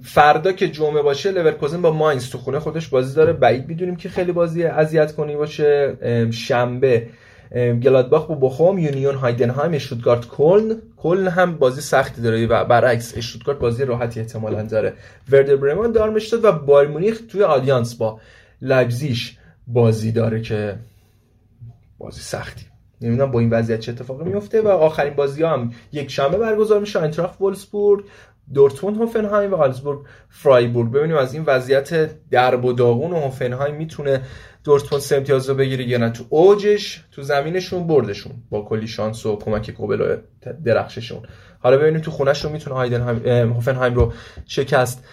فردا 0.02 0.52
که 0.52 0.68
جمعه 0.68 1.02
باشه 1.02 1.30
لورکوزن 1.30 1.82
با 1.82 1.90
ماینز 1.92 2.30
تو 2.30 2.38
خونه 2.38 2.58
خودش 2.58 2.88
بازی 2.88 3.14
داره. 3.14 3.32
بعید 3.32 3.68
می‌دونیم 3.68 3.96
که 3.96 4.08
خیلی 4.08 4.32
بازی 4.32 4.64
اذیت 4.64 5.14
کنی 5.14 5.36
باشه. 5.36 5.96
شنبه 6.30 7.08
گلادباخ 7.54 8.26
با 8.26 8.34
بوخوم 8.34 8.78
یونیون 8.78 9.14
هایدنهایم 9.14 9.74
اشتوتگارت 9.74 10.28
کلن 10.28 10.76
کلن 10.96 11.28
هم 11.28 11.56
بازی 11.56 11.80
سختی 11.80 12.22
داره 12.22 12.46
و 12.46 12.64
برعکس 12.64 13.16
اشتوتگارت 13.16 13.58
بازی 13.58 13.84
راحتی 13.84 14.20
احتمالا 14.20 14.62
داره. 14.62 14.92
وردر 15.30 15.56
برمن 15.56 15.92
دارمشتات 15.92 16.44
و 16.44 16.52
بایر 16.52 16.88
مونیخ 16.88 17.20
توی 17.28 17.42
آلیانس 17.42 17.94
با 17.94 18.20
لایپزیگ 18.62 19.36
بازی 19.66 20.12
داره 20.12 20.40
که 20.40 20.76
بازی 21.98 22.20
سختی. 22.20 22.66
نمی‌دونم 23.00 23.30
با 23.30 23.40
این 23.40 23.50
وضعیت 23.50 23.80
چه 23.80 23.92
اتفاقی 23.92 24.24
میفته 24.24 24.62
و 24.62 24.68
آخرین 24.68 25.14
بازی 25.14 25.42
ها 25.42 25.52
هم 25.52 25.72
یک 25.92 26.10
شنبه 26.10 26.38
برگزار 26.38 26.80
میشه. 26.80 27.02
اینتراخت 27.02 27.40
وولسبورگ 27.40 28.04
دورتموند 28.54 28.96
هوفنهایم 28.96 29.52
و 29.52 29.56
آگزبورگ 29.56 30.00
فرایبورگ. 30.28 30.92
ببینیم 30.92 31.16
از 31.16 31.34
این 31.34 31.42
وضعیت 31.46 32.10
درب 32.30 32.64
و 32.64 32.72
داغون 32.72 33.12
هوفنهایم 33.12 33.74
می‌تونه 33.74 34.22
دورتموند 34.64 35.02
سه 35.02 35.16
امتیاز 35.16 35.48
رو 35.48 35.54
بگیره 35.54 35.88
یا 35.88 35.98
نه؟ 35.98 36.10
تو 36.10 36.24
اوجش 36.28 37.04
تو 37.12 37.22
زمینشون 37.22 37.86
بردشون. 37.86 38.32
با 38.50 38.62
کلی 38.62 38.86
شانس 38.86 39.26
و 39.26 39.36
کمک 39.36 39.70
کوبل 39.70 40.00
و 40.00 40.16
درخششون. 40.64 41.22
حالا 41.58 41.76
ببینیم 41.76 42.00
تو 42.00 42.10
خونهشون 42.10 42.52
می‌تونه 42.52 42.76
هایدن 42.76 43.00
هوفنهایم 43.50 43.94
رو 43.94 44.12
شکست 44.46 45.04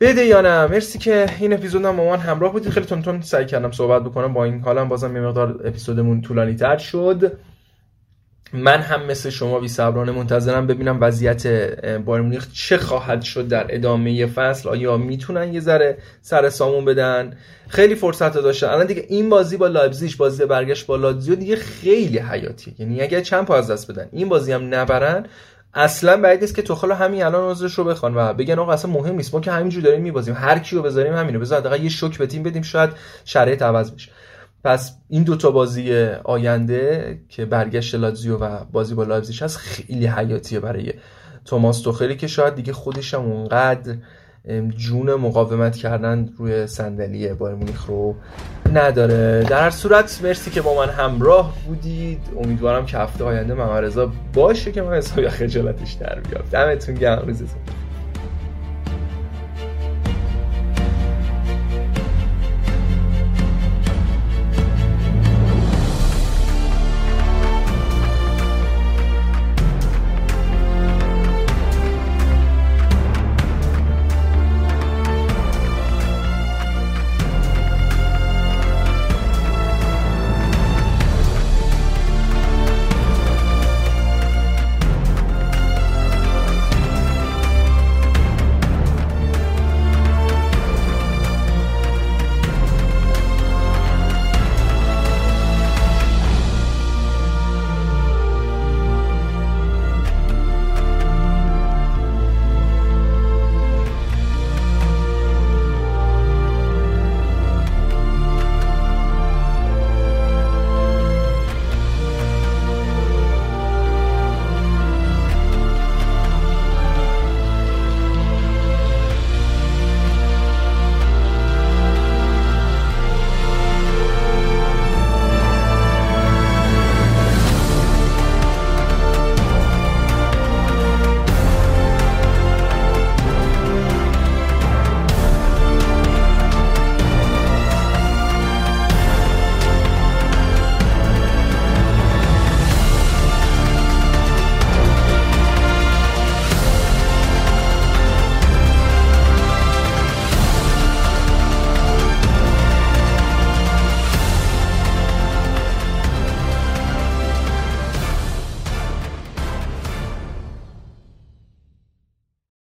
بده 0.00 0.24
یا 0.24 0.40
نه. 0.40 0.66
مرسی 0.66 0.98
که 0.98 1.26
این 1.40 1.52
اپیزود 1.52 1.84
هم 1.84 1.96
با 1.96 2.04
من 2.04 2.18
همراه 2.18 2.52
بودید. 2.52 2.72
خیلی 2.72 2.86
تند 2.86 3.20
سعی 3.20 3.46
کردم 3.46 3.70
صحبت 3.70 4.02
بکنم. 4.02 4.32
با 4.32 4.44
این 4.44 4.60
حالم 4.60 4.88
بازم 4.88 5.16
یه 5.16 5.22
مقدار 5.22 5.60
اپیزودمون 5.64 6.20
طولانی 6.20 6.54
تر 6.54 6.78
شد. 6.78 7.32
من 8.54 8.80
هم 8.80 9.04
مثل 9.06 9.30
شما 9.30 9.60
بی 9.60 9.68
صبرانه 9.68 10.12
منتظرم 10.12 10.66
ببینم 10.66 10.98
وضعیت 11.00 11.46
بایر 11.98 12.22
مونیخ 12.22 12.46
چه 12.52 12.78
خواهد 12.78 13.22
شد 13.22 13.48
در 13.48 13.66
ادامه 13.68 14.26
فصل. 14.26 14.68
آیا 14.68 14.96
می‌تونن 14.96 15.54
یه 15.54 15.60
ذره 15.60 15.98
سر 16.22 16.50
سامون 16.50 16.84
بدن؟ 16.84 17.36
خیلی 17.68 17.94
فرصت 17.94 18.34
داشتن. 18.34 18.66
الان 18.66 18.86
دیگه 18.86 19.04
این 19.08 19.28
بازی 19.28 19.56
با 19.56 19.66
لایپزیگ 19.66 20.16
بازی 20.16 20.44
برگشت 20.44 20.86
با 20.86 20.96
لاتزیو 20.96 21.34
دیگه 21.34 21.56
خیلی 21.56 22.18
حیاتیه 22.18 22.74
یعنی 22.78 23.02
اگر 23.02 23.20
چنانچه 23.20 23.44
از 23.44 23.60
دست 23.60 23.90
بدن 23.90 24.08
این 24.12 24.28
بازی 24.28 24.52
هم 24.52 24.74
نبرن 24.74 25.26
اصلا 25.74 26.16
بعید 26.16 26.40
نیست 26.40 26.54
که 26.54 26.62
توخل 26.62 26.92
همین 26.92 27.22
الان 27.22 27.50
عذرش 27.50 27.74
رو 27.74 27.84
بخوان 27.84 28.14
و 28.16 28.32
بگن 28.32 28.58
آقا 28.58 28.72
اصلا 28.72 28.90
مهم 28.90 29.14
نیست. 29.14 29.34
ما 29.34 29.40
که 29.40 29.52
همینجور 29.52 29.82
داریم 29.82 30.02
میبازیم. 30.02 30.34
هر 30.34 30.58
کیو 30.58 30.82
بذاریم 30.82 31.14
همینو. 31.14 31.40
بذار 31.40 31.58
حداقل 31.58 31.82
یه 31.82 31.88
شوک 31.88 32.18
به 32.18 32.26
تیم 32.26 32.42
بدیم. 32.42 32.62
شاید 32.62 32.90
شرایط 33.24 33.62
عوض 33.62 33.90
بشه. 33.90 34.10
پس 34.64 34.96
این 35.08 35.22
دوتا 35.22 35.50
بازی 35.50 35.94
آینده 36.24 37.18
که 37.28 37.44
برگشت 37.44 37.94
لاتزیو 37.94 38.36
و 38.36 38.64
بازی 38.72 38.94
با 38.94 39.04
لایپزیگ 39.04 39.42
هست 39.42 39.56
خیلی 39.56 40.06
حیاتیه 40.06 40.60
برای 40.60 40.92
توماس 41.44 41.80
توخلی 41.80 42.16
که 42.16 42.26
شاید 42.26 42.54
دیگه 42.54 42.72
خودش 42.72 43.14
هم 43.14 43.20
اونقدر 43.20 43.96
جون 44.76 45.14
مقاومت 45.14 45.76
کردن 45.76 46.28
روی 46.38 46.66
صندلی 46.66 47.28
بایر 47.34 47.54
مونیخ 47.54 47.86
رو 47.86 48.14
نداره. 48.72 49.46
در 49.50 49.62
هر 49.62 49.70
صورت 49.70 50.20
مرسی 50.22 50.50
که 50.50 50.62
با 50.62 50.74
من 50.74 50.88
همراه 50.90 51.54
بودید. 51.66 52.20
امیدوارم 52.44 52.86
که 52.86 52.98
هفته 52.98 53.24
آینده 53.24 53.54
محمد 53.54 54.12
باشه 54.34 54.72
که 54.72 54.82
من 54.82 54.94
حسابی 54.94 55.28
خجالتش 55.28 55.92
در 55.92 56.20
بیاد 56.20 56.44
دمتون 56.50 56.94
گرم 56.94 57.26
روزتون 57.26 57.60